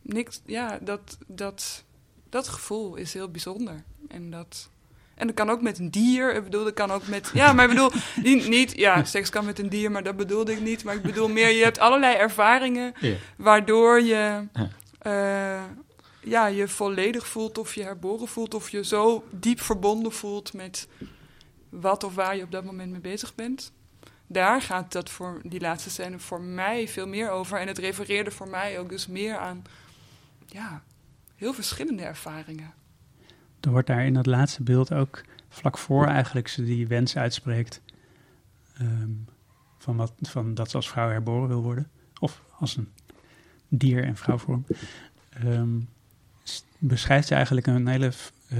[0.02, 0.40] niks...
[0.44, 1.84] Ja, dat, dat,
[2.28, 3.82] dat gevoel is heel bijzonder.
[4.08, 4.68] En dat...
[5.16, 6.34] En dat kan ook met een dier.
[6.34, 7.30] Ik bedoel, dat kan ook met...
[7.34, 7.90] Ja, maar ik bedoel,
[8.22, 8.76] niet, niet...
[8.76, 10.84] Ja, seks kan met een dier, maar dat bedoelde ik niet.
[10.84, 12.94] Maar ik bedoel meer, je hebt allerlei ervaringen...
[13.36, 14.48] Waardoor je...
[15.06, 15.62] Uh,
[16.20, 18.54] ja, je volledig voelt of je herboren voelt...
[18.54, 20.88] of je zo diep verbonden voelt met
[21.68, 23.72] wat of waar je op dat moment mee bezig bent.
[24.26, 27.58] Daar gaat dat voor die laatste scène voor mij veel meer over.
[27.58, 29.62] En het refereerde voor mij ook dus meer aan...
[30.46, 30.82] Ja,
[31.36, 32.74] heel verschillende ervaringen.
[33.66, 37.80] Er wordt daar in dat laatste beeld ook vlak voor eigenlijk ze die wens uitspreekt
[38.80, 39.24] um,
[39.78, 41.90] van, wat, van dat ze als vrouw herboren wil worden.
[42.18, 42.88] Of als een
[43.68, 44.66] dier en vrouwvorm.
[45.44, 45.88] Um,
[46.42, 48.12] s- beschrijft ze eigenlijk een hele
[48.48, 48.58] eh,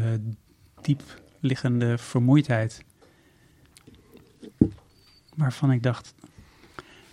[0.80, 1.02] diep
[1.40, 2.84] liggende vermoeidheid.
[5.34, 6.14] Waarvan ik dacht,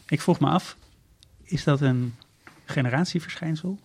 [0.08, 0.78] ik vroeg me af,
[1.44, 2.16] is dat een
[2.66, 3.80] generatieverschijnsel?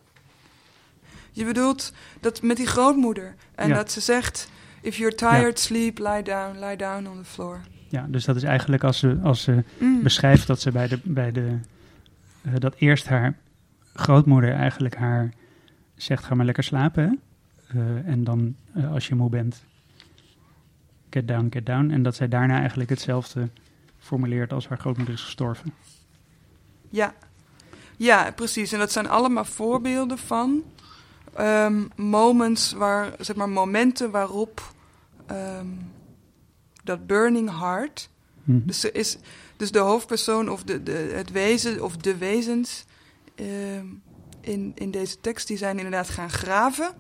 [1.39, 3.35] Je bedoelt dat met die grootmoeder.
[3.55, 3.75] En Ja.
[3.75, 7.61] dat ze zegt: If you're tired, sleep, lie down, lie down on the floor.
[7.89, 10.03] Ja, dus dat is eigenlijk als ze, als ze Mm.
[10.03, 11.59] beschrijft dat ze bij de, bij de
[12.43, 13.37] eh, dat eerst haar
[13.95, 15.33] grootmoeder eigenlijk haar
[15.95, 17.03] zegt ga maar lekker slapen.
[17.05, 17.79] hè?
[17.81, 19.63] Eh, en dan eh, als je moe bent,
[21.11, 21.91] get down, get down.
[21.91, 23.49] En dat zij daarna eigenlijk hetzelfde
[23.99, 25.73] formuleert als haar grootmoeder is gestorven.
[26.91, 27.15] Ja.
[27.97, 28.73] ja, precies.
[28.73, 30.63] En dat zijn allemaal voorbeelden van
[31.35, 34.73] ehm, moments waar, zeg maar, momenten waarop
[35.27, 35.67] ehm,
[36.85, 38.11] dat burning heart.
[38.45, 38.67] Mhm.
[38.67, 39.19] Dus, er is,
[39.57, 42.85] dus de hoofdpersoon of de, de, het wezen of de wezens
[43.35, 43.87] ehm,
[44.41, 46.95] in, in deze tekst, die zijn inderdaad gaan graven.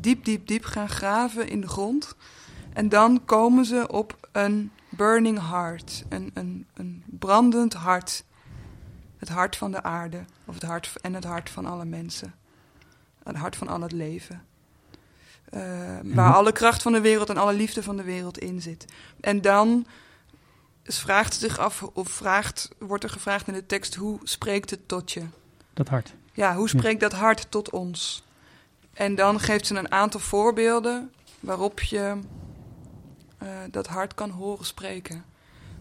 [0.00, 2.16] Diep, diep, diep gaan graven in de grond.
[2.72, 8.24] En dan komen ze op een burning heart, een, een, een brandend hart.
[9.16, 12.34] Het hart van de aarde, of het hart, en het hart van alle mensen.
[13.24, 14.44] Het hart van al het leven.
[15.50, 15.60] Eh,
[16.02, 18.84] waar hoe- alle kracht van de wereld en alle liefde van de wereld in zit.
[19.20, 19.86] En dan
[20.84, 24.88] vraagt ze zich af, of vraagt, wordt er gevraagd in de tekst, hoe spreekt het
[24.88, 25.22] tot je?
[25.74, 26.14] Dat hart.
[26.32, 28.24] Ja, hoe spreekt dat hart tot ons?
[28.92, 32.18] En dan geeft ze een aantal voorbeelden waarop je
[33.38, 35.24] eh, dat hart kan horen spreken.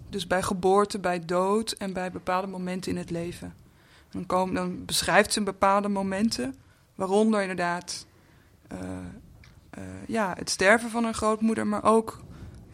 [0.09, 3.53] Dus bij geboorte, bij dood en bij bepaalde momenten in het leven.
[4.11, 6.55] Dan, komen, dan beschrijft ze bepaalde momenten,
[6.95, 8.05] waaronder inderdaad
[8.67, 8.79] eh,
[9.69, 12.21] eh, ja, het sterven van haar grootmoeder, maar ook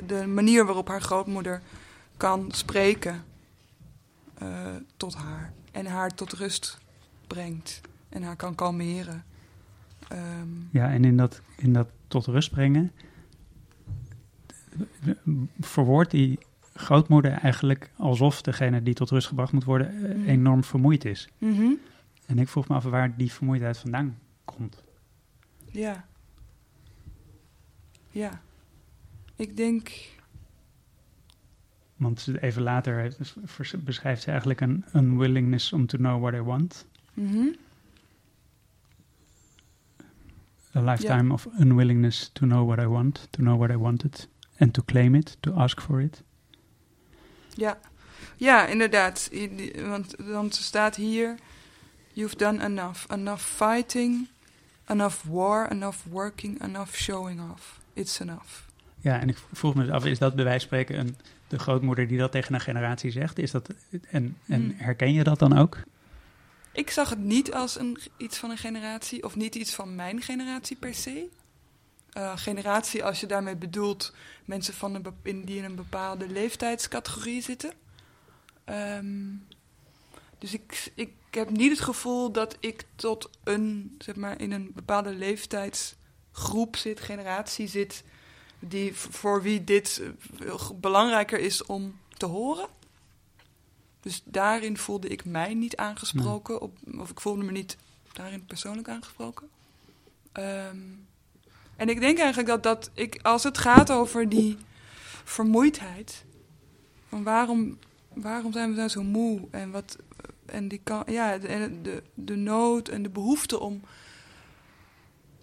[0.05, 1.61] de manier waarop haar grootmoeder
[2.17, 3.24] kan spreken
[4.38, 4.47] eh,
[4.97, 6.78] tot haar en haar tot rust
[7.28, 9.24] brengt en haar kan kalmeren.
[10.07, 12.91] Ehm, Ja, en in dat, in dat tot rust brengen
[15.59, 16.39] verwoordt die
[16.74, 20.30] grootmoeder eigenlijk alsof degene die tot rust gebracht moet worden Mhm.
[20.30, 21.28] enorm vermoeid is.
[21.38, 21.72] mhm,
[22.30, 24.84] En ik vroeg me af waar die vermoeidheid vandaan komt.
[25.71, 26.05] Ja.
[28.09, 28.41] Ja.
[29.36, 29.91] Ik denk.
[31.95, 33.15] Want even later
[33.80, 36.86] beschrijft ze eigenlijk een unwillingness om to know what I want.
[37.13, 37.47] mhm,
[40.75, 44.27] A lifetime of unwillingness to know what I want, to know what I wanted,
[44.57, 46.23] and to claim it, to ask for it.
[47.53, 47.80] Ja.
[48.38, 49.30] Ja, inderdaad.
[49.75, 51.36] Want dan staat hier.
[52.14, 53.12] You've done enough.
[53.12, 54.28] Enough fighting.
[54.88, 55.68] Enough war.
[55.72, 56.64] Enough working.
[56.64, 57.80] Enough showing off.
[57.93, 58.68] It's enough.
[59.01, 61.16] Ja, en ik vroeg me dus af, is dat bij wijze van spreken een,
[61.47, 63.39] de grootmoeder die dat tegen een generatie zegt?
[63.39, 63.70] Is dat,
[64.10, 64.74] en, en Hmm.
[64.78, 65.78] herken je dat dan ook?
[66.72, 70.22] Ik zag het niet als een, iets van een generatie, of niet iets van mijn
[70.22, 71.30] generatie per se.
[72.10, 74.14] Eh, generatie, als je daarmee bedoelt
[74.45, 77.72] mensen van een, in, die in een bepaalde leeftijdscategorie zitten.
[78.64, 79.28] Ehm,
[80.38, 84.71] dus ik, ik heb niet het gevoel dat ik tot een, zeg maar, in een
[84.73, 88.03] bepaalde leeftijdsgroep zit, generatie zit,
[88.59, 90.01] die, voor wie dit
[90.39, 92.67] eh, belangrijker is om te horen.
[93.99, 97.77] Dus daarin voelde ik mij niet aangesproken, op, of ik voelde me niet
[98.13, 99.49] daarin persoonlijk aangesproken.
[100.32, 100.77] Ehm,
[101.75, 104.57] en ik denk eigenlijk dat, dat ik, als het gaat over die
[105.23, 106.25] vermoeidheid,
[107.09, 107.77] van waarom,
[108.13, 109.97] waarom zijn we nou zo moe en wat,
[110.50, 113.82] en die kan, ja, de, de, de nood en de behoefte om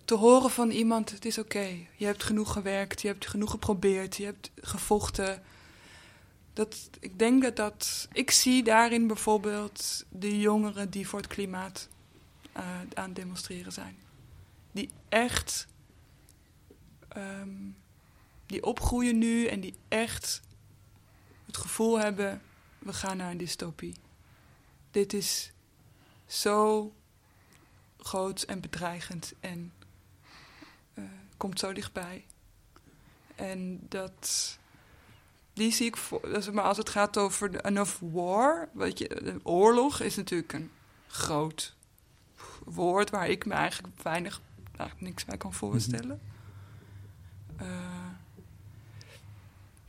[0.04, 4.16] te horen van iemand: het is oké, je hebt genoeg gewerkt, je hebt genoeg geprobeerd,
[4.16, 5.42] je hebt gevochten.
[6.52, 8.08] Dat, ik denk dat dat.
[8.12, 11.88] Ik zie daarin bijvoorbeeld de jongeren die voor het klimaat
[12.52, 13.96] eh, aan het demonstreren zijn.
[14.72, 15.66] Die echt.
[17.08, 17.48] ehm,
[18.46, 20.40] die opgroeien nu en die echt
[21.46, 22.42] het gevoel hebben:
[22.78, 23.94] we gaan naar een dystopie.
[24.96, 25.52] Dit is
[26.26, 26.92] zo
[27.98, 29.72] groot en bedreigend en
[30.94, 31.04] eh,
[31.36, 32.24] komt zo dichtbij.
[33.34, 34.58] En dat
[35.52, 36.50] die zie ik voor.
[36.52, 40.70] Maar als het gaat over enough war, weet je, oorlog is natuurlijk een
[41.06, 41.74] groot
[42.64, 44.40] woord waar ik me eigenlijk weinig,
[44.76, 46.20] eigenlijk niks bij kan voorstellen.
[47.56, 47.66] Eh,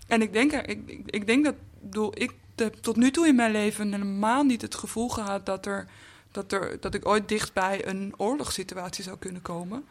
[0.08, 3.36] en ik denk, ik, ik, ik denk dat, bedoel, ik heb tot nu toe in
[3.36, 5.88] mijn leven helemaal niet het gevoel gehad dat er,
[6.32, 9.86] dat er, dat ik ooit dichtbij een oorlogssituatie zou kunnen komen.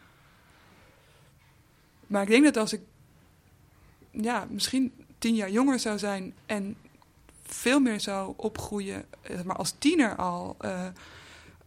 [2.07, 2.81] Maar ik denk dat als ik,
[4.11, 6.77] ja, misschien tien jaar jonger zou zijn en
[7.43, 9.05] veel meer zou opgroeien,
[9.45, 10.85] maar als tiener al, eh,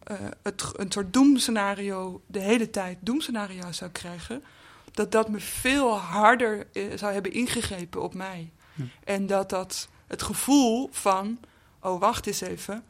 [0.03, 4.43] eh, het, een soort doemscenario, de hele tijd doemscenario zou krijgen,
[4.91, 8.51] dat dat me veel harder eh, zou hebben ingegrepen op mij.
[8.73, 8.83] Ja.
[9.03, 11.39] En dat dat het gevoel van,
[11.79, 12.83] oh wacht eens even,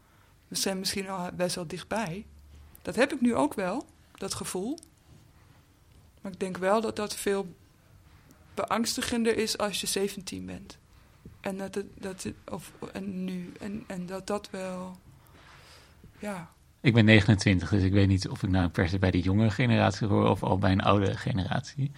[0.47, 2.25] we zijn misschien al best wel dichtbij.
[2.81, 3.85] Dat heb ik nu ook wel,
[4.17, 4.79] dat gevoel.
[6.21, 7.55] Maar ik denk wel dat dat veel
[8.53, 10.77] beangstigender is als je 17 bent.
[11.41, 13.51] En dat dat of en nu.
[13.59, 14.99] En, en dat dat wel.
[16.19, 16.51] Ja.
[16.79, 19.49] Ik ben 29, dus ik weet niet of ik nou per se bij de jonge
[19.49, 21.91] generatie hoor of al bij een oude generatie.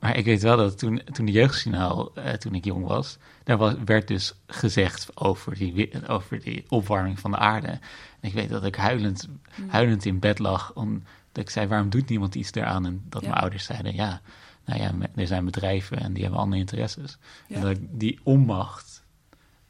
[0.00, 3.56] Maar ik weet wel dat toen, toen de jeugdsignaal, eh, toen ik jong was, daar
[3.56, 7.66] was, werd dus gezegd over die, over die opwarming van de aarde.
[7.66, 7.80] En
[8.20, 9.68] ik weet dat ik huilend, Mm.
[9.68, 12.86] huilend in bed lag, omdat ik zei, waarom doet niemand iets eraan?
[12.86, 13.28] En dat Ja.
[13.28, 14.20] mijn ouders zeiden, ja,
[14.64, 17.18] nou ja, er zijn bedrijven en die hebben andere interesses.
[17.46, 17.54] Ja.
[17.56, 19.04] En dat ik die onmacht,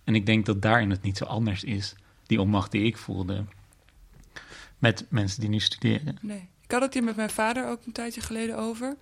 [0.04, 1.94] en ik denk dat daarin het niet zo anders is,
[2.26, 3.44] die onmacht die ik voelde,
[4.78, 6.16] met mensen die nu studeren.
[6.20, 6.48] Nee.
[6.64, 8.96] Ik had het hier met mijn vader ook een tijdje geleden over.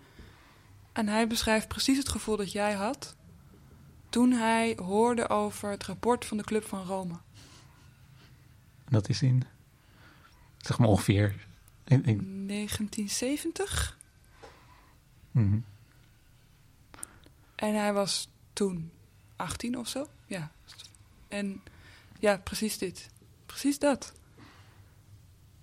[0.96, 3.16] En hij beschrijft precies het gevoel dat jij had.
[4.08, 7.18] toen hij hoorde over het rapport van de Club van Rome.
[8.88, 9.42] Dat is in,
[10.58, 11.46] zeg maar ongeveer.
[11.84, 13.98] Ik, 1970.
[15.30, 15.58] mhm.
[17.54, 18.90] En hij was toen
[19.36, 20.06] 18 of zo.
[20.26, 20.52] Ja.
[21.28, 21.62] En
[22.18, 23.08] ja, precies dit.
[23.46, 24.12] Precies dat.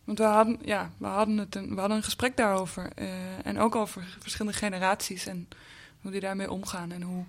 [0.04, 2.90] Want we hadden, ja, we hadden, het een, we hadden een gesprek daarover.
[2.96, 5.48] eh, en ook over verschillende generaties en
[6.02, 6.92] hoe die daarmee omgaan.
[6.92, 7.24] En hoe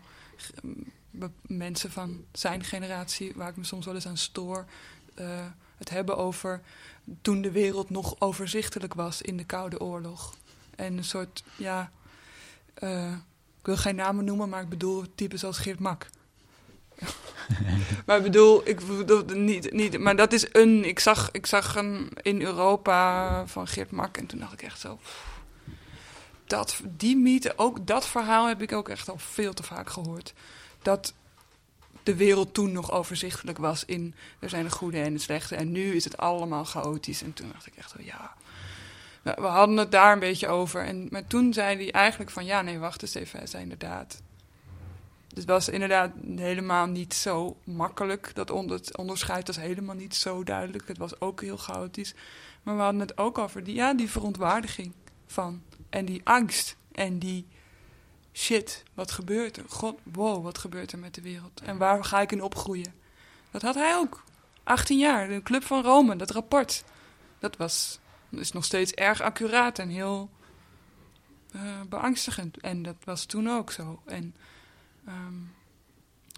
[1.11, 4.66] be- mensen van zijn generatie, waar ik me soms wel eens aan stoor,
[5.14, 5.27] eh,
[5.77, 6.61] het hebben over
[7.22, 10.35] toen de wereld nog overzichtelijk was in de Koude Oorlog.
[10.77, 11.91] En een soort, ja,
[12.75, 13.12] eh,
[13.61, 16.07] ik wil geen namen noemen, maar ik bedoel types als Geert Mak.
[18.07, 21.76] maar ik bedoel, ik bedoel niet, niet, maar dat is een, ik zag, ik zag
[21.76, 24.99] een in Europa van Geert Mak en toen dacht ik echt zo,
[26.47, 30.32] dat, die mythe, ook dat verhaal heb ik ook echt al veel te vaak gehoord.
[30.82, 31.14] Dat
[32.03, 35.72] de wereld toen nog overzichtelijk was in, er zijn de goede en de slechte en
[35.72, 37.22] nu is het allemaal chaotisch.
[37.22, 38.34] En toen dacht ik echt zo, ja,
[39.22, 40.84] we we hadden het daar een beetje over.
[40.84, 44.22] En, maar toen zei hij eigenlijk van, ja, nee, wacht eens even, hij zei inderdaad.
[45.35, 48.30] Het was inderdaad helemaal niet zo makkelijk.
[48.35, 50.89] Dat onder, onderscheid was helemaal niet zo duidelijk.
[50.89, 52.14] Het was ook heel chaotisch.
[52.62, 54.93] Maar we hadden het ook over die, ja, die verontwaardiging
[55.26, 55.62] van.
[55.91, 56.76] En die angst.
[56.93, 57.47] En die
[58.32, 59.64] shit, wat gebeurt er?
[59.68, 61.61] God, wow, wat gebeurt er met de wereld?
[61.61, 62.95] En waar ga ik in opgroeien?
[63.51, 64.24] Dat had hij ook.
[64.64, 66.85] 18 jaar, de Club van Rome, dat rapport.
[67.39, 67.99] Dat was,
[68.30, 70.30] is nog steeds erg accuraat en heel
[71.53, 72.61] eh, beangstigend.
[72.61, 74.03] En dat was toen ook zo.
[74.05, 74.35] En
[75.07, 75.35] ehm,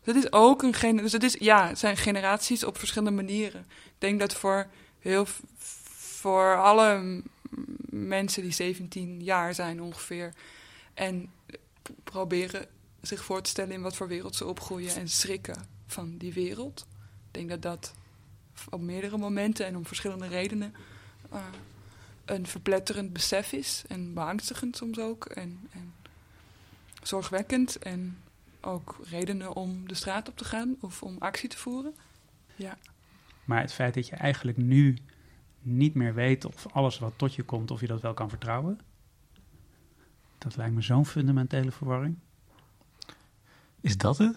[0.04, 3.60] dat is ook een dus het is ja, het zijn generaties op verschillende manieren.
[3.84, 4.66] Ik denk dat voor
[4.98, 5.26] heel
[5.88, 7.22] voor alle
[7.90, 10.34] mensen die 17 jaar zijn ongeveer
[10.94, 11.30] en
[12.04, 12.66] proberen
[13.00, 16.86] zich voor te stellen in wat voor wereld ze opgroeien en schrikken van die wereld.
[17.26, 17.92] Ik denk dat dat
[18.70, 20.74] op meerdere momenten en om verschillende redenen
[21.30, 21.40] eh,
[22.24, 25.94] een verpletterend besef is en beangstigend soms ook en, en
[27.02, 28.18] zorgwekkend en
[28.66, 31.94] ook redenen om de straat op te gaan of om actie te voeren.
[32.56, 32.76] Ja,
[33.44, 34.96] Maar het feit dat je eigenlijk nu
[35.60, 38.80] niet meer weet of alles wat tot je komt, of je dat wel kan vertrouwen,
[40.38, 42.16] dat lijkt me zo'n fundamentele verwarring.
[43.80, 44.36] Is dat het?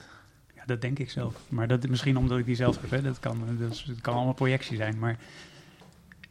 [0.55, 1.35] Ja, dat denk ik zelf.
[1.49, 2.89] Maar dat misschien omdat ik die zelf heb.
[2.89, 3.01] Hè.
[3.01, 4.99] Dat, kan, dat, is- kan allemaal projectie zijn.
[4.99, 5.19] Maar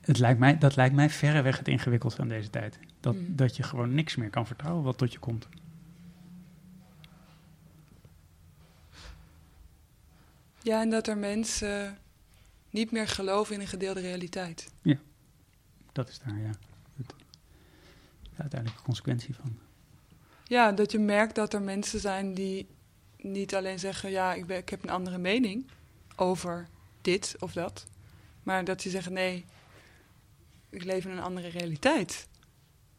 [0.01, 2.79] het lijkt mij, dat lijkt mij verreweg het ingewikkeldste aan deze tijd.
[3.01, 3.37] Dat, Mm.
[3.37, 5.49] dat je gewoon niks meer kan vertrouwen wat tot je komt.
[10.69, 11.99] Ja en dat er mensen
[12.71, 14.71] niet meer geloven in een gedeelde realiteit.
[15.93, 16.53] Dat is daar, ja.
[16.97, 17.09] Het,
[18.23, 19.59] de uiteindelijke consequentie van.
[20.45, 22.67] Ja, dat je merkt dat er mensen zijn die
[23.17, 25.67] niet alleen zeggen: ja, ik, ben, ik heb een andere mening
[26.17, 26.69] over
[27.01, 27.87] dit of dat,
[28.43, 29.45] maar dat die zeggen: nee,
[30.71, 32.27] ik leef in een andere realiteit.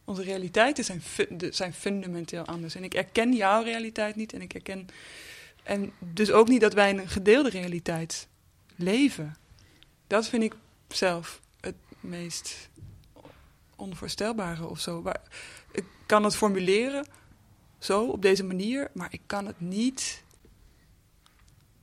[0.06, 2.76] Onze realiteiten zijn, fu- zijn fundamenteel anders.
[2.76, 4.88] En ik erken jouw realiteit niet en ik erken.
[5.70, 8.28] En dus ook niet dat wij in een gedeelde realiteit
[8.76, 9.36] leven.
[10.08, 10.56] Dat vind ik
[10.88, 12.70] zelf het meest
[13.76, 15.04] onvoorstelbare of zo.
[15.72, 17.06] Ik kan het formuleren
[17.80, 20.24] zo, op deze manier, maar ik kan het niet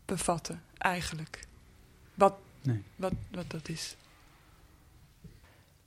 [0.05, 1.41] bevatten, eigenlijk.
[2.14, 2.82] Wat, Nee.
[2.97, 3.97] wat, wat dat is.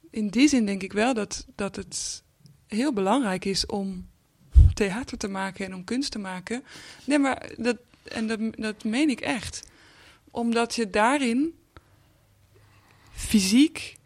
[0.10, 2.24] In die zin denk ik wel dat, dat het
[2.68, 4.10] heel belangrijk is om
[4.74, 6.64] theater te maken en om kunst te maken.
[7.06, 9.64] Nee, maar dat, en dat, dat meen ik echt.
[10.32, 11.60] Omdat je daarin
[13.12, 13.98] fysiek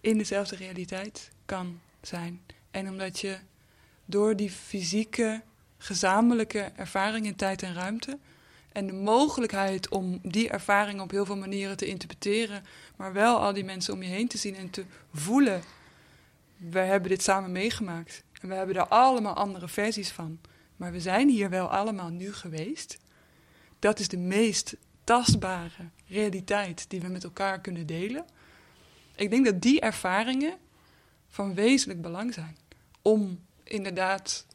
[0.00, 2.40] in dezelfde realiteit kan zijn.
[2.70, 3.38] En omdat je
[4.04, 5.42] door die fysieke,
[5.78, 8.18] gezamenlijke ervaring in tijd en ruimte
[8.72, 12.64] en de mogelijkheid om die ervaring op heel veel manieren te interpreteren,
[12.96, 15.62] maar wel al die mensen om je heen te zien en te voelen.
[16.56, 20.38] We hebben dit samen meegemaakt en we hebben daar allemaal andere versies van.
[20.76, 22.98] Maar we zijn hier wel allemaal nu geweest.
[23.78, 28.24] Dat is de meest tastbare realiteit die we met elkaar kunnen delen.
[29.14, 30.56] Ik denk dat die ervaringen
[31.28, 32.56] van wezenlijk belang zijn.
[33.02, 34.46] Om inderdaad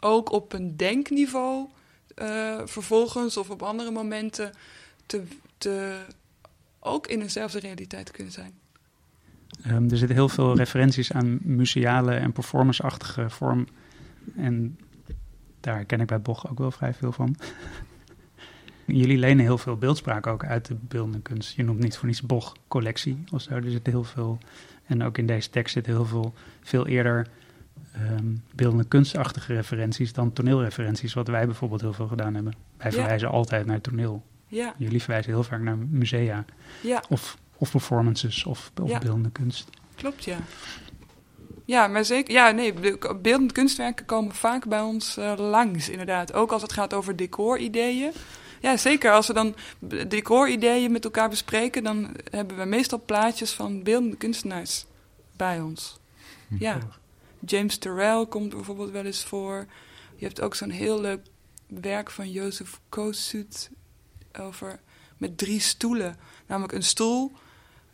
[0.00, 1.68] ook op een denkniveau
[2.16, 4.52] uh, vervolgens of op andere momenten
[5.56, 6.04] te,
[6.78, 8.52] ook in eenzelfde realiteit te kunnen zijn.
[9.66, 13.66] Um, er zitten heel veel referenties aan museale en performanceachtige vorm.
[14.36, 14.78] En
[15.60, 17.36] daar ken ik bij Boch ook wel vrij veel van.
[18.96, 21.56] Jullie lenen heel veel beeldspraak ook uit de beeldende kunst.
[21.56, 23.50] Je noemt niet voor niets Boch collectie of zo.
[23.50, 24.38] Er zit heel veel.
[24.86, 27.26] En ook in deze tekst zit heel veel, veel eerder
[27.96, 32.52] um, beeldende kunstachtige referenties dan toneelreferenties, wat wij bijvoorbeeld heel veel gedaan hebben.
[32.76, 34.22] Wij verwijzen altijd naar toneel.
[34.46, 34.74] Ja.
[34.76, 36.44] Jullie verwijzen heel vaak naar musea.
[36.80, 37.02] Ja.
[37.08, 39.70] Of, of performances of, of beeldende kunst.
[39.94, 40.38] Klopt, ja.
[41.64, 42.34] Ja, maar zeker.
[42.34, 42.74] Ja, nee,
[43.20, 46.32] beeldende kunstwerken komen vaak bij ons uh, langs, inderdaad.
[46.32, 48.12] Ook als het gaat over decorideeën.
[48.60, 49.12] Ja, zeker.
[49.12, 49.54] Als we dan
[50.08, 54.86] decorideeën met elkaar bespreken, dan hebben we meestal plaatjes van beeldende kunstenaars
[55.36, 55.98] bij ons.
[56.58, 56.78] Ja.
[57.46, 59.66] James Terrell komt bijvoorbeeld wel eens voor.
[60.16, 61.20] Je hebt ook zo'n heel leuk
[61.66, 63.70] werk van Jozef Kossuth
[64.40, 64.80] over
[65.16, 66.16] met drie stoelen.
[66.46, 67.32] Namelijk een stoel,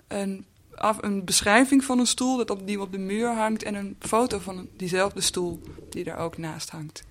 [0.08, 0.44] een,
[0.74, 3.96] af, een beschrijving van een stoel dat op, die op de muur hangt en een
[3.98, 5.60] foto van diezelfde stoel
[5.90, 7.04] die daar ook naast hangt.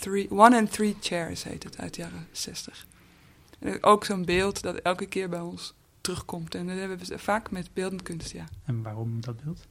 [0.00, 2.86] Three, one and Three Chairs heet het uit de jaren 60.
[3.58, 6.54] En ook zo'n beeld dat elke keer bij ons terugkomt.
[6.54, 8.44] En dat hebben we vaak met beeldend kunst, ja.
[8.64, 9.66] En waarom dat beeld?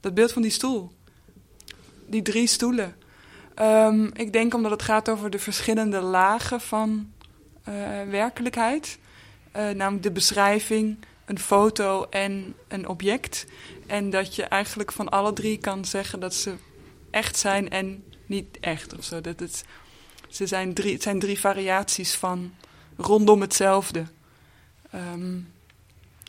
[0.00, 0.92] Dat beeld van die stoel.
[2.06, 2.96] Die drie stoelen.
[3.60, 7.12] Um, ik denk omdat het gaat over de verschillende lagen van
[7.68, 7.74] uh,
[8.10, 8.98] werkelijkheid.
[9.56, 13.46] Uh, namelijk de beschrijving, een foto en een object.
[13.86, 16.54] En dat je eigenlijk van alle drie kan zeggen dat ze
[17.10, 19.20] echt zijn en niet echt of zo.
[19.20, 19.64] Dat het,
[20.28, 22.54] ze zijn drie, zijn drie variaties van
[22.96, 24.06] rondom hetzelfde.
[24.94, 25.52] Um,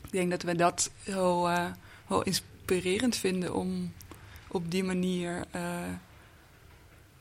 [0.03, 1.65] ik denk dat we dat heel, uh,
[2.07, 3.93] heel inspirerend vinden om
[4.47, 5.61] op die manier uh,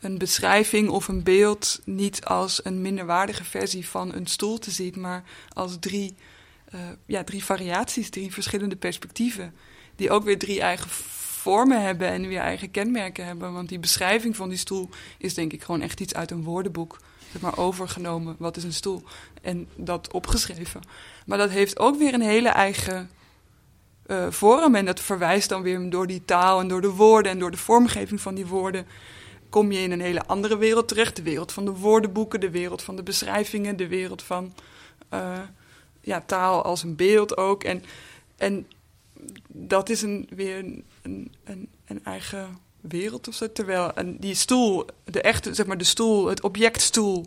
[0.00, 5.00] een beschrijving of een beeld niet als een minderwaardige versie van een stoel te zien,
[5.00, 6.14] maar als drie,
[6.74, 9.54] uh, ja, drie variaties, drie verschillende perspectieven,
[9.96, 10.90] die ook weer drie eigen
[11.38, 13.52] vormen hebben en weer eigen kenmerken hebben.
[13.52, 16.98] Want die beschrijving van die stoel is denk ik gewoon echt iets uit een woordenboek.
[17.32, 19.02] Zeg maar overgenomen, wat is een stoel?
[19.42, 20.80] En dat opgeschreven.
[21.26, 23.10] Maar dat heeft ook weer een hele eigen
[24.06, 24.74] uh, vorm.
[24.74, 27.56] En dat verwijst dan weer door die taal en door de woorden en door de
[27.56, 28.86] vormgeving van die woorden.
[29.48, 31.16] Kom je in een hele andere wereld terecht.
[31.16, 34.54] De wereld van de woordenboeken, de wereld van de beschrijvingen, de wereld van
[35.14, 35.38] uh,
[36.00, 37.64] ja, taal als een beeld ook.
[37.64, 37.84] En,
[38.36, 38.66] en
[39.48, 40.84] dat is een, weer een,
[41.44, 43.52] een, een eigen wereld of zo.
[43.52, 47.26] Terwijl en die stoel, de echte, zeg maar de stoel, het objectstoel.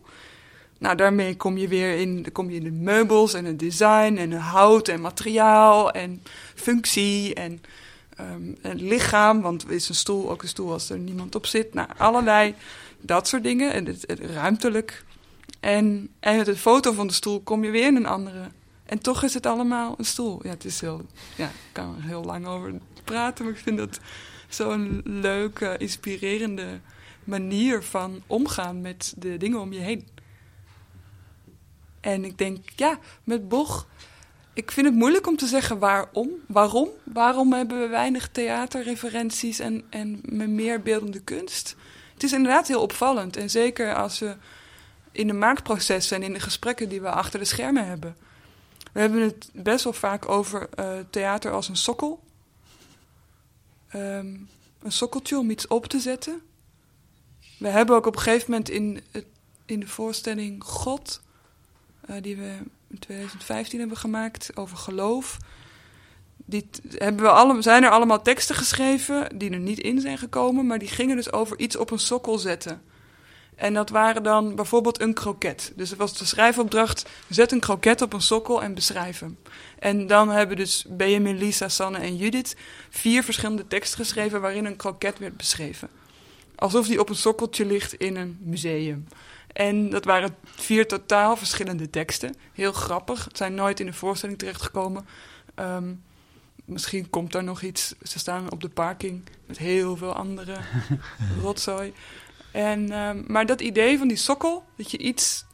[0.77, 4.31] Nou, daarmee kom je weer in, kom je in de meubels en het design en
[4.31, 6.23] het hout en materiaal en
[6.55, 7.61] functie en,
[8.19, 9.41] um, en lichaam.
[9.41, 11.73] Want is een stoel ook een stoel als er niemand op zit?
[11.73, 12.55] Nou, allerlei
[13.01, 13.73] dat soort dingen.
[13.73, 15.03] En het ruimtelijk.
[15.59, 18.49] En, en met de foto van de stoel kom je weer in een andere.
[18.91, 20.39] En toch is het allemaal een stoel.
[20.43, 22.73] Ja, het is heel, ja, ik kan er heel lang over
[23.03, 23.99] praten, maar ik vind dat
[24.49, 26.79] zo'n leuke, inspirerende
[27.23, 30.07] manier van omgaan met de dingen om je heen.
[31.99, 33.87] En ik denk, ja, met Boch,
[34.53, 36.29] ik vind het moeilijk om te zeggen waarom.
[36.47, 36.89] Waarom?
[37.03, 40.21] Waarom hebben we weinig theaterreferenties en, en
[40.55, 41.75] meer beeldende kunst?
[42.13, 43.37] Het is inderdaad heel opvallend.
[43.37, 44.35] En zeker als we
[45.11, 48.15] in de maakprocessen en in de gesprekken die we achter de schermen hebben.
[48.91, 52.23] We hebben het best wel vaak over uh, theater als een sokkel.
[53.95, 54.49] Um,
[54.81, 56.41] een sokkeltje om iets op te zetten.
[57.57, 59.01] We hebben ook op een gegeven moment in,
[59.65, 61.21] in de voorstelling God,
[62.09, 65.37] uh, die we in 2015 hebben gemaakt over geloof.
[66.45, 70.67] Die hebben we allemaal, zijn er allemaal teksten geschreven die er niet in zijn gekomen,
[70.67, 72.81] maar die gingen dus over iets op een sokkel zetten.
[73.61, 75.71] En dat waren dan bijvoorbeeld een kroket.
[75.75, 79.37] Dus het was de schrijfopdracht: zet een kroket op een sokkel en beschrijf hem.
[79.79, 82.55] En dan hebben dus Benjamin, Lisa, Sanne en Judith
[82.89, 85.89] vier verschillende teksten geschreven waarin een kroket werd beschreven.
[86.55, 89.07] Alsof die op een sokkeltje ligt in een museum.
[89.53, 92.35] En dat waren vier totaal verschillende teksten.
[92.53, 93.23] Heel grappig.
[93.23, 95.07] Het zijn nooit in de voorstelling terechtgekomen.
[95.55, 96.03] Um,
[96.65, 97.93] misschien komt er nog iets.
[98.03, 100.57] Ze staan op de parking met heel veel andere
[101.41, 101.93] rotzooi.
[102.51, 105.45] En, ehm, maar dat idee van die sokkel, dat je iets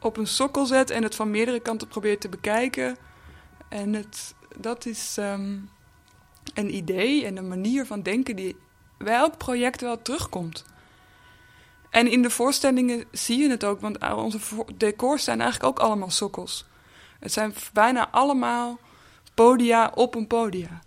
[0.00, 2.96] op een sokkel zet en het van meerdere kanten probeert te bekijken.
[3.68, 5.58] En het, dat is ehm,
[6.54, 8.56] een idee en een manier van denken die
[8.98, 10.64] bij elk project wel terugkomt.
[11.90, 14.38] En in de voorstellingen zie je het ook, want onze
[14.76, 16.66] decors zijn eigenlijk ook allemaal sokkels.
[17.18, 18.78] Het zijn bijna allemaal
[19.34, 20.80] podia op een podia.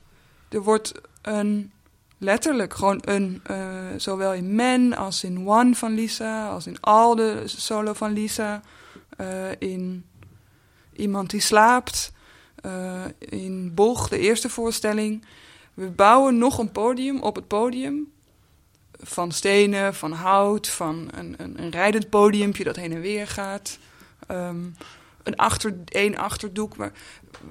[0.49, 0.91] Er wordt
[1.22, 1.72] een,
[2.24, 3.58] letterlijk gewoon een, uh,
[3.98, 8.62] zowel in Men als in One van Lisa, als in Al de solo van Lisa,
[9.18, 10.06] uh, in
[10.96, 12.12] Iemand die slaapt,
[12.66, 15.26] uh, in Boch, de eerste voorstelling.
[15.74, 18.12] We bouwen nog een podium op het podium.
[19.00, 23.78] Van stenen, van hout, van een, een, een rijdend podiumpje dat heen en weer gaat.
[24.32, 24.76] Um,
[25.24, 26.92] een achter, één achterdoek, maar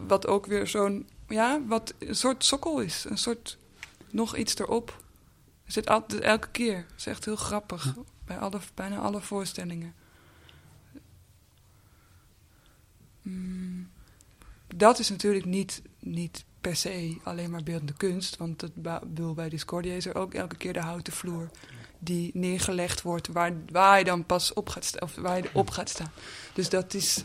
[0.07, 3.05] wat ook weer zo'n, ja, wat een soort sokkel is.
[3.09, 3.59] Een soort,
[4.13, 5.05] nog iets erop.
[5.65, 6.77] Er zit altijd, elke keer.
[6.77, 7.95] Het is echt heel grappig.
[8.25, 9.95] Bij alle, bijna alle voorstellingen.
[13.23, 13.91] Mm,
[14.75, 18.37] dat is natuurlijk niet, niet per se alleen maar beeldende kunst.
[18.37, 21.51] Want het bedoel, bij Discordia is er ook elke keer de houten vloer
[21.99, 25.89] die neergelegd wordt, waar, waar je dan pas op gaat, of waar je op gaat
[25.89, 26.13] staan.
[26.55, 27.25] Dus dat is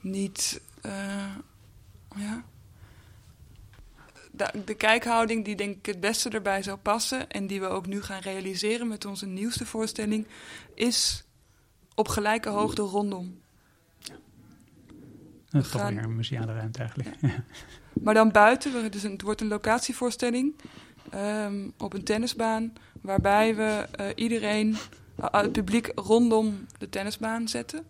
[0.00, 0.60] niet.
[0.82, 1.36] Uh,
[2.16, 2.44] ja.
[4.34, 7.86] De, de, kijkhouding die denk ik het beste erbij zou passen en die we ook
[7.86, 10.26] nu gaan realiseren met onze nieuwste voorstelling,
[10.74, 11.24] is
[11.94, 13.40] op gelijke hoogte rondom.
[15.50, 17.16] Dat is toch weer een museale ruimte eigenlijk.
[18.02, 20.54] Maar dan buiten, dus het wordt een locatievoorstelling
[21.14, 24.76] um, op een tennisbaan, waarbij we uh, iedereen,
[25.20, 27.84] uh, het publiek rondom de tennisbaan zetten.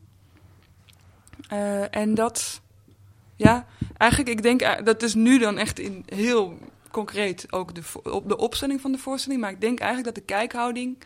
[1.52, 2.60] Uh, en dat,
[3.36, 3.66] ja,
[4.02, 6.58] eigenlijk, ik denk, dat is nu dan echt in heel
[6.90, 9.40] concreet ook de, op de opstelling van de voorstelling.
[9.40, 10.98] Maar ik denk eigenlijk dat de kijkhouding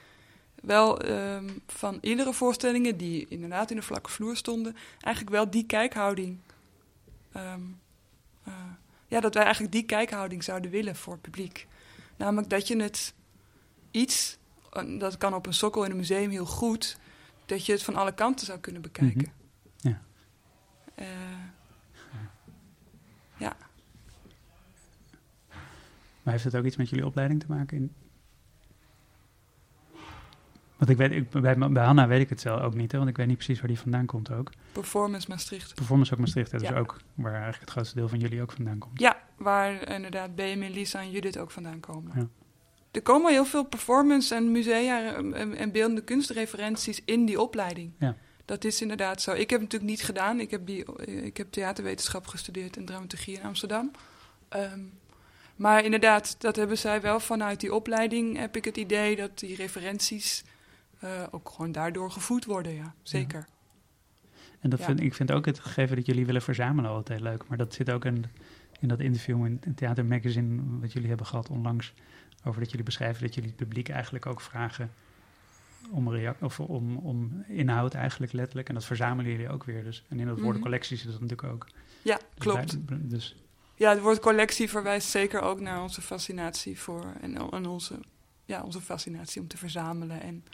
[0.62, 5.66] wel um, van iedere voorstellingen die inderdaad in de vlakke vloer stonden, eigenlijk wel die
[5.66, 6.38] kijkhouding.
[7.36, 7.80] Um,
[8.49, 8.55] uh,
[9.07, 11.66] ja, dat wij eigenlijk die kijkhouding zouden willen voor het publiek.
[12.16, 13.14] Namelijk dat je het
[13.90, 14.38] iets,
[14.99, 16.97] dat kan op een sokkel in een museum heel goed,
[17.47, 19.32] dat je het van alle kanten zou kunnen bekijken.
[19.32, 19.34] Mm
[19.80, 19.99] -hmm.
[20.94, 21.05] Ja.
[21.05, 21.07] Uh,
[23.36, 23.57] ja.
[26.27, 27.77] Maar heeft het ook iets met jullie opleiding te maken?
[27.77, 27.93] In...
[30.77, 33.11] Want ik weet, ik, bij, bij Hanna weet ik het zelf ook niet, hè, want
[33.11, 34.51] ik weet niet precies waar die vandaan komt ook.
[34.72, 35.74] Performance Maastricht.
[35.74, 36.70] Performance ook Maastricht, dat ja.
[36.70, 39.01] is ook waar eigenlijk het grootste deel van jullie ook vandaan komt.
[39.01, 42.12] Ja, waar inderdaad Benjamin, Lisa en Judith ook vandaan komen.
[42.14, 42.29] Ja.
[42.91, 47.93] Er komen heel veel performance en musea en, en beeldende kunstreferenties in die opleiding.
[47.99, 48.16] Ja.
[48.45, 49.31] Dat is inderdaad zo.
[49.31, 50.41] Ik heb het natuurlijk niet gedaan.
[50.41, 53.91] Ik heb, die, ik heb theaterwetenschap gestudeerd en dramaturgie in Amsterdam.
[54.57, 54.93] Um,
[55.57, 58.36] maar inderdaad, dat hebben zij wel vanuit die opleiding.
[58.36, 60.44] Heb ik het idee dat die referenties
[61.04, 62.74] uh, ook gewoon daardoor gevoed worden.
[62.74, 63.46] Ja, zeker.
[63.48, 63.54] Ja.
[64.61, 67.48] En dat vind, ik vind ook het gegeven dat jullie willen verzamelen altijd leuk.
[67.48, 68.24] Maar dat zit ook in,
[68.80, 71.92] in dat interview in, Theater Magazine, wat jullie hebben gehad onlangs.
[72.44, 74.90] Over dat jullie beschrijven dat jullie het publiek eigenlijk ook vragen
[75.90, 78.68] om, of om, om inhoud eigenlijk letterlijk.
[78.68, 79.84] En dat verzamelen jullie ook weer.
[79.84, 80.04] Dus.
[80.09, 81.66] En in dat woord mm collectie zit dat natuurlijk ook.
[82.02, 82.76] Ja, klopt.
[83.11, 83.36] Dus.
[83.79, 87.13] Ja, het woord collectie verwijst zeker ook naar onze fascinatie voor...
[87.21, 87.99] en, en onze,
[88.45, 90.21] ja, onze fascinatie om te verzamelen.
[90.21, 90.45] En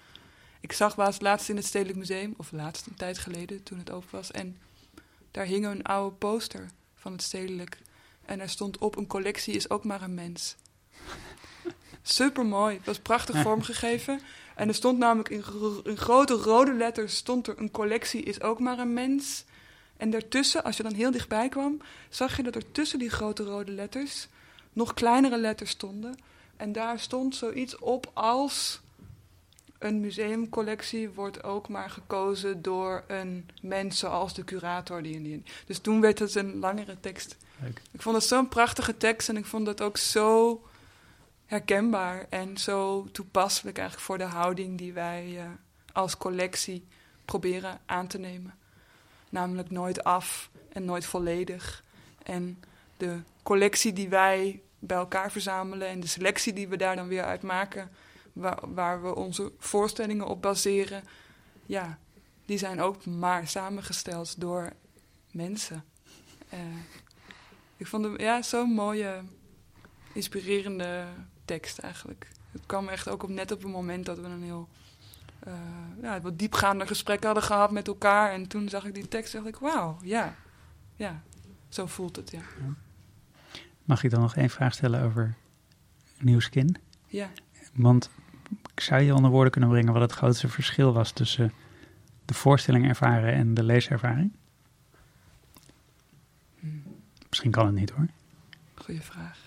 [0.60, 2.34] ik zag was laatst in het Stedelijk Museum...
[2.36, 4.30] of laatst een tijd geleden, toen het open was...
[4.30, 4.58] en
[5.30, 7.78] daar hing een oude poster van het Stedelijk...
[8.24, 10.56] en er stond op, een collectie is ook maar een mens.
[12.02, 12.76] Super mooi.
[12.76, 14.20] Het was prachtig vormgegeven.
[14.54, 15.44] En er stond namelijk in,
[15.84, 19.44] in, grote rode letters stond er een collectie is ook maar een mens.
[20.02, 23.42] En daartussen, als je dan heel dichtbij kwam, zag je dat er tussen die grote
[23.42, 24.28] rode letters
[24.72, 26.14] nog kleinere letters stonden.
[26.56, 28.80] En daar stond zoiets op als
[29.78, 35.42] een museumcollectie wordt ook maar gekozen door een mens zoals de curator die in die.
[35.66, 37.36] Dus toen werd het een langere tekst.
[37.60, 37.80] Leuk.
[37.90, 40.62] Ik vond het zo'n prachtige tekst en ik vond het ook zo
[41.46, 45.44] herkenbaar en zo toepasselijk eigenlijk voor de houding die wij uh,
[45.92, 46.86] als collectie
[47.24, 48.60] proberen aan te nemen.
[49.32, 51.84] Namelijk nooit af en nooit volledig.
[52.22, 52.62] En
[52.96, 57.24] de collectie die wij bij elkaar verzamelen en de selectie die we daar dan weer
[57.24, 57.90] uit maken,
[58.32, 61.04] waar, waar we onze voorstellingen op baseren,
[61.66, 61.98] ja,
[62.44, 64.72] die zijn ook maar samengesteld door
[65.30, 65.84] mensen.
[66.54, 66.60] Uh,
[67.76, 69.22] ik vond het ja, zo'n mooie,
[70.12, 71.04] inspirerende
[71.44, 72.28] tekst eigenlijk.
[72.50, 74.68] Het kwam echt ook net op het moment dat we een heel
[75.46, 75.52] uh,
[76.02, 78.32] ja, wat diepgaande gesprek hadden gehad met elkaar.
[78.32, 80.34] En toen zag ik die tekst en dacht ik, wauw, ja,
[80.96, 81.22] ja,
[81.68, 82.40] zo voelt het, ja.
[83.84, 85.34] Mag ik dan nog één vraag stellen over
[86.18, 86.76] Nieuw Skin?
[87.06, 87.30] Ja.
[87.72, 88.10] Want
[88.74, 91.52] zou je onder woorden kunnen brengen wat het grootste verschil was tussen
[92.24, 94.32] de voorstelling ervaren en de leeservaring?
[96.60, 96.66] Hm,
[97.28, 98.06] Misschien kan het niet hoor.
[98.74, 99.38] goeie vraag.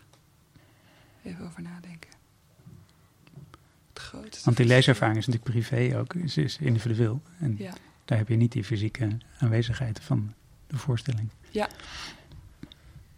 [1.23, 2.09] Even over nadenken.
[4.05, 7.21] Grootste Want die leeservaring is natuurlijk privé ook, is, is individueel.
[7.39, 7.73] En Ja.
[8.05, 10.33] daar heb je niet die fysieke aanwezigheid van
[10.67, 11.29] de voorstelling.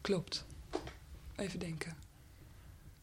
[0.01, 0.45] Klopt.
[1.35, 1.95] Even denken.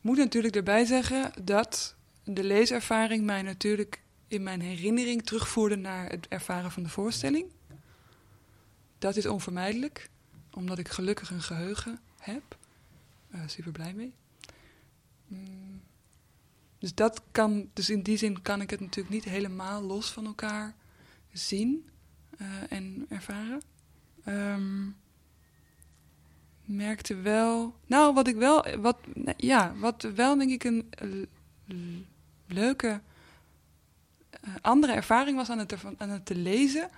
[0.01, 1.95] Moet natuurlijk erbij zeggen dat
[2.25, 7.47] de leeservaring mij natuurlijk in mijn herinnering terugvoerde naar het ervaren van de voorstelling.
[8.99, 10.11] Dat is onvermijdelijk,
[10.51, 12.57] omdat ik gelukkig een geheugen heb.
[13.31, 14.13] Eh super blij mee.
[15.27, 15.64] Mm,
[16.85, 20.27] Dus dat kan, dus in die zin kan ik het natuurlijk niet helemaal los van
[20.27, 20.75] elkaar
[21.33, 21.89] zien
[22.39, 23.63] eh, en ervaren.
[24.25, 24.87] Ehm,
[26.65, 27.75] merkte wel.
[27.87, 28.65] Nou, wat ik wel.
[28.81, 31.09] Wat, nou, ja, wat wel denk ik een eh,
[32.47, 33.01] leuke.
[34.31, 36.91] eh, andere ervaring was aan het, aan het te lezen.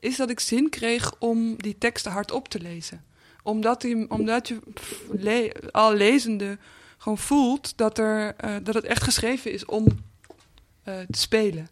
[0.00, 3.04] Is dat ik zin kreeg om die teksten hardop te lezen.
[3.42, 4.60] Omdat, die, omdat je
[5.70, 6.58] al lezende
[7.00, 9.86] gewoon voelt dat, er, eh, dat het echt geschreven is om
[10.82, 11.68] eh, te spelen.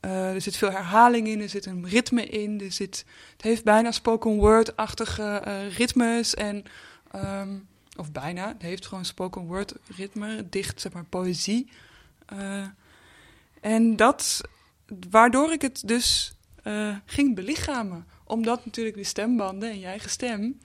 [0.00, 2.60] Eh, er zit veel herhaling in, er zit een ritme in.
[2.60, 5.42] Er zit, het heeft bijna spoken word-achtige
[5.76, 6.34] ritmes.
[6.34, 6.64] En,
[7.10, 7.48] ehm,
[7.96, 11.70] of bijna, het heeft gewoon spoken word ritme, dicht, zeg maar, poëzie.
[13.60, 14.40] En dat,
[15.10, 16.34] waardoor ik het dus
[17.04, 18.06] ging belichamen.
[18.24, 20.60] Omdat natuurlijk die stembanden en je eigen stem,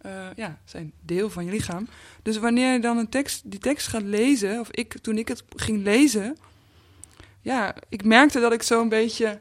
[0.00, 1.88] eh, ja, zijn deel van je lichaam.
[2.22, 5.42] Dus wanneer je dan een tekst, die tekst gaat lezen, of ik, toen ik het
[5.56, 6.36] ging lezen,
[7.40, 9.38] ja, ik merkte dat ik zo een beetje,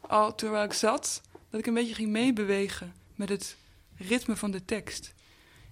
[0.00, 1.20] al terwijl ik zat,
[1.50, 3.56] dat ik een beetje ging meebewegen met het
[3.96, 5.14] ritme van de tekst.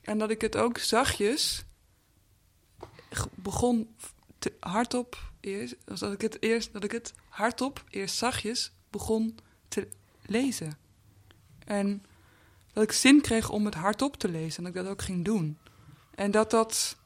[0.03, 1.65] En dat ik het ook zachtjes
[3.35, 3.95] begon
[4.39, 9.39] te, hardop eerst, dat ik het eerst, dat ik het hardop eerst zachtjes begon
[9.69, 9.89] te
[10.27, 10.79] lezen.
[11.65, 12.06] En
[12.77, 15.25] dat ik zin kreeg om het hardop te lezen en dat ik dat ook ging
[15.25, 15.59] doen.
[16.15, 16.97] En dat dat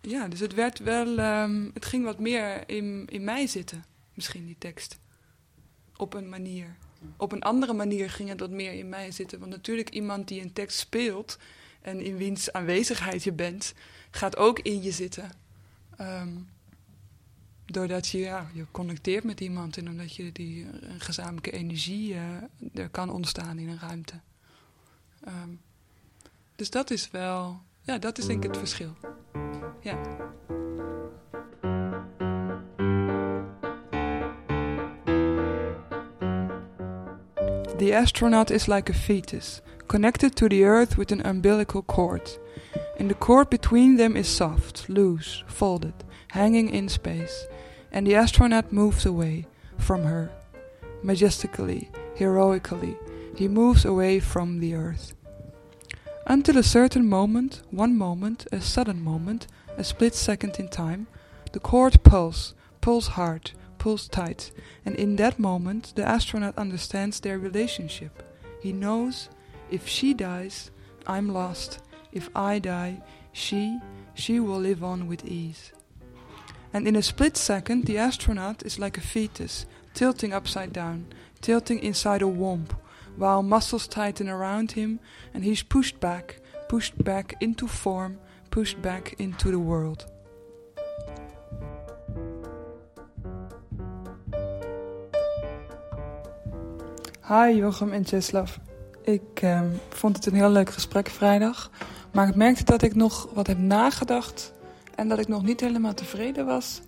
[0.00, 3.84] ja, dus het werd wel, ehm, het ging wat meer in, in mij zitten,
[4.14, 4.98] misschien die tekst.
[5.96, 6.76] Op een manier.
[7.16, 9.38] Op een andere manier ging het wat meer in mij zitten.
[9.38, 11.38] Want natuurlijk iemand die een tekst speelt
[11.80, 13.74] en in wiens aanwezigheid je bent,
[14.10, 15.30] gaat ook in je zitten.
[15.96, 16.36] Ehm,
[17.64, 22.20] doordat je, ja, je connecteert met iemand en omdat je die eh, gezamenlijke energie eh,
[22.74, 24.20] er kan ontstaan in een ruimte.
[25.24, 25.50] Ehm,
[26.56, 28.96] dus dat is wel, ja, dat is denk ik het verschil.
[29.80, 29.98] Ja.
[37.78, 42.38] The astronaut is like a fetus, connected to the earth with an umbilical cord.
[42.98, 45.94] And the cord between them is soft, loose, folded,
[46.26, 47.46] hanging in space.
[47.92, 49.46] And the astronaut moves away
[49.76, 50.30] from her.
[51.02, 52.96] Majestically, heroically,
[53.38, 55.14] he moves away from the earth.
[56.26, 59.46] Until a certain moment, one moment, a sudden moment,
[59.76, 61.06] a split second in time,
[61.52, 64.50] the cord pulls, pulls hard, pulls tight,
[64.84, 68.24] and in that moment the astronaut understands their relationship.
[68.60, 69.28] He knows
[69.70, 70.72] if she dies,
[71.06, 71.78] I'm lost.
[72.10, 73.78] If I die, she,
[74.14, 75.70] she will live on with ease.
[76.72, 81.06] And in a split second, the astronaut is like a fetus, tilting upside down,
[81.40, 82.66] tilting inside a womb,
[83.18, 85.00] while muscles tighten around him
[85.34, 88.18] and he's pushed back, pushed back into form,
[88.48, 90.06] pushed back into the world.
[97.26, 98.46] Hi Jochem en Czeslaw.
[99.02, 101.70] Ik ehm, vond het een heel leuk gesprek vrijdag.
[102.12, 104.52] Maar ik merkte dat ik nog wat heb nagedacht.
[104.94, 106.80] En dat ik nog niet helemaal tevreden was.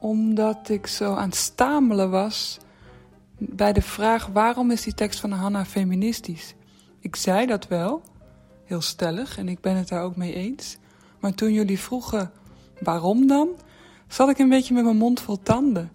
[0.00, 2.58] Omdat ik zo aan het stamelen was
[3.50, 6.54] bij de vraag waarom is die tekst van Hanna feministisch?
[7.00, 8.02] Ik zei dat wel,
[8.64, 10.78] heel stellig, en ik ben het daar ook mee eens.
[11.20, 12.30] Maar toen jullie vroegen
[12.80, 13.48] waarom dan,
[14.08, 15.92] zat ik een beetje met mijn mond vol tanden.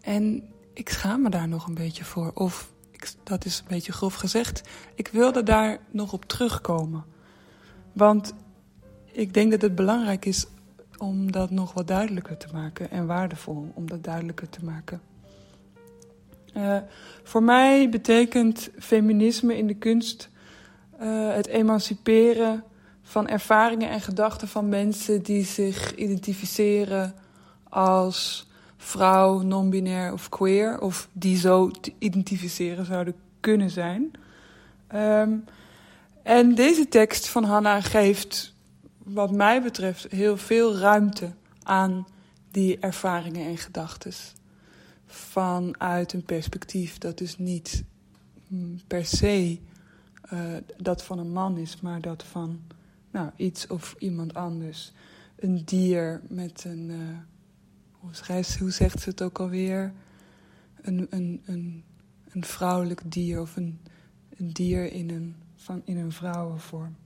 [0.00, 0.42] En
[0.74, 2.30] ik schaam me daar nog een beetje voor.
[2.34, 7.04] Of, ik, dat is een beetje grof gezegd, ik wilde daar nog op terugkomen.
[7.92, 8.34] Want
[9.12, 10.46] ik denk dat het belangrijk is
[10.98, 12.90] om dat nog wat duidelijker te maken.
[12.90, 15.00] En waardevol om dat duidelijker te maken.
[16.56, 16.76] Uh,
[17.22, 20.28] voor mij betekent feminisme in de kunst
[21.00, 22.64] uh, het emanciperen
[23.02, 27.14] van ervaringen en gedachten van mensen die zich identificeren
[27.68, 34.10] als vrouw, non-binair of queer, of die zo te identificeren zouden kunnen zijn.
[34.94, 35.44] Um,
[36.22, 38.54] en deze tekst van Hanna geeft
[39.04, 41.30] wat mij betreft, heel veel ruimte
[41.62, 42.06] aan
[42.50, 44.12] die ervaringen en gedachten.
[45.14, 47.84] Vanuit een perspectief dat dus niet
[48.46, 49.58] mm, per se
[50.32, 50.40] uh,
[50.76, 52.60] dat van een man is, maar dat van
[53.10, 54.92] nou, iets of iemand anders.
[55.36, 56.90] Een dier met een.
[56.90, 56.98] Uh,
[57.90, 59.92] hoe, hoe zegt ze het ook alweer?
[60.82, 61.84] Een, een, een,
[62.28, 63.80] een vrouwelijk dier of een,
[64.36, 66.96] een dier in een, van, in een vrouwenvorm.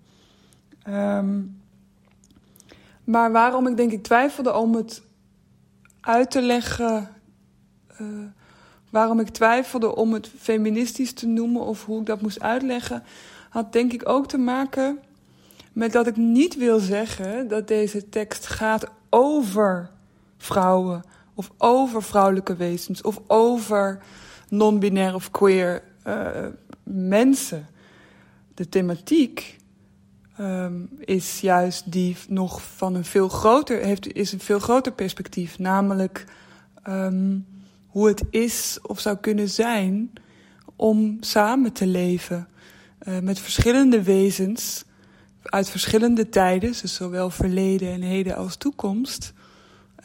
[0.88, 1.60] Um,
[3.04, 5.02] maar waarom ik denk ik twijfelde om het
[6.00, 7.08] uit te leggen.
[8.00, 8.06] Uh,
[8.90, 13.02] waarom ik twijfelde om het feministisch te noemen of hoe ik dat moest uitleggen,
[13.50, 14.98] had denk ik ook te maken
[15.72, 19.90] met dat ik niet wil zeggen dat deze tekst gaat over
[20.38, 21.04] vrouwen
[21.34, 24.02] of over vrouwelijke wezens of over
[24.48, 26.28] non-binair of queer uh,
[26.82, 27.66] mensen.
[28.54, 29.56] De thematiek
[30.40, 35.58] um, is juist die nog van een veel groter, heeft, is een veel groter perspectief.
[35.58, 36.24] Namelijk
[36.88, 37.46] um,
[37.96, 40.12] hoe het is of zou kunnen zijn
[40.76, 42.48] om samen te leven
[43.08, 44.84] uh, met verschillende wezens
[45.42, 49.32] uit verschillende tijden, dus zowel verleden en heden als toekomst.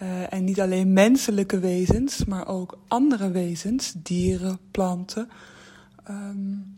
[0.02, 5.30] Uh, en niet alleen menselijke wezens, maar ook andere wezens, dieren, planten.
[6.10, 6.78] Um,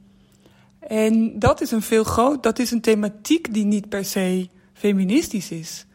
[0.80, 5.52] en dat is een veel groot, dat is een thematiek die niet per se feministisch
[5.52, 5.86] is.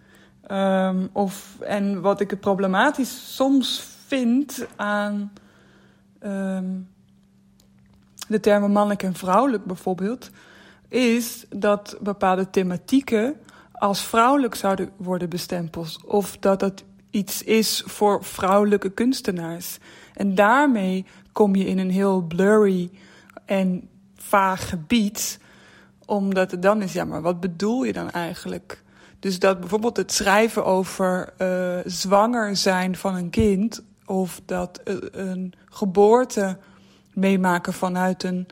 [0.51, 5.33] Um, of, en wat ik het problematisch soms vind aan
[6.23, 6.89] um,
[8.29, 10.31] de termen mannelijk en vrouwelijk bijvoorbeeld,
[10.89, 13.37] is dat bepaalde thematieken
[13.73, 16.05] als vrouwelijk zouden worden bestempeld.
[16.05, 19.79] Of dat het iets is voor vrouwelijke kunstenaars.
[20.15, 22.91] En daarmee kom je in een heel blurry
[23.45, 25.39] en vaag gebied.
[26.05, 28.83] Omdat het dan is, ja, maar wat bedoel je dan eigenlijk?
[29.21, 33.83] Dus dat bijvoorbeeld het schrijven over uh, zwanger zijn van een kind.
[34.09, 36.59] Of dat uh, een geboorte
[37.15, 38.47] meemaken vanuit een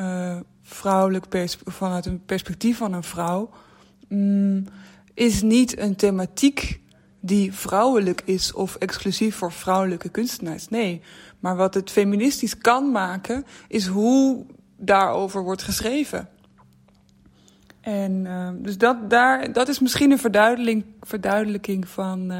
[0.00, 3.50] uh, vrouwelijk pers vanuit een perspectief van een vrouw.
[4.08, 4.64] Mm,
[5.14, 6.80] is niet een thematiek
[7.20, 10.68] die vrouwelijk is of exclusief voor vrouwelijke kunstenaars.
[10.68, 11.00] Nee,
[11.38, 14.46] maar wat het feministisch kan maken, is hoe
[14.76, 16.28] daarover wordt geschreven.
[17.80, 22.32] En uh, dus dat, daar, dat is misschien een verduidelijking, verduidelijking van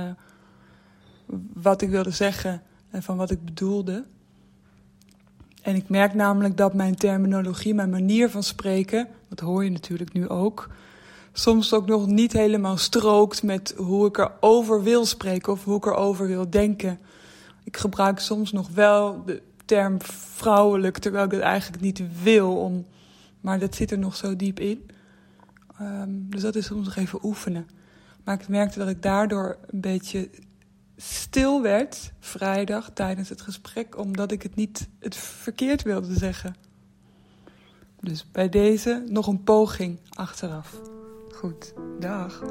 [1.53, 4.05] wat ik wilde zeggen en van wat ik bedoelde.
[5.63, 10.13] En ik merk namelijk dat mijn terminologie, mijn manier van spreken, dat hoor je natuurlijk
[10.13, 10.69] nu ook,
[11.33, 15.87] soms ook nog niet helemaal strookt met hoe ik erover wil spreken of hoe ik
[15.87, 16.99] erover wil denken.
[17.65, 22.57] Ik gebruik soms nog wel de term vrouwelijk, terwijl ik het eigenlijk niet wil.
[22.57, 22.87] Om,
[23.41, 24.87] maar dat zit er nog zo diep in.
[25.81, 27.67] Um, dus dat is soms nog even oefenen.
[28.25, 30.31] Maar ik merkte dat ik daardoor een beetje
[30.97, 36.57] stil werd vrijdag tijdens het gesprek, omdat ik het niet het verkeerd wilde zeggen.
[38.01, 40.81] Dus bij deze nog een poging achteraf.
[41.33, 42.43] Goed, dag.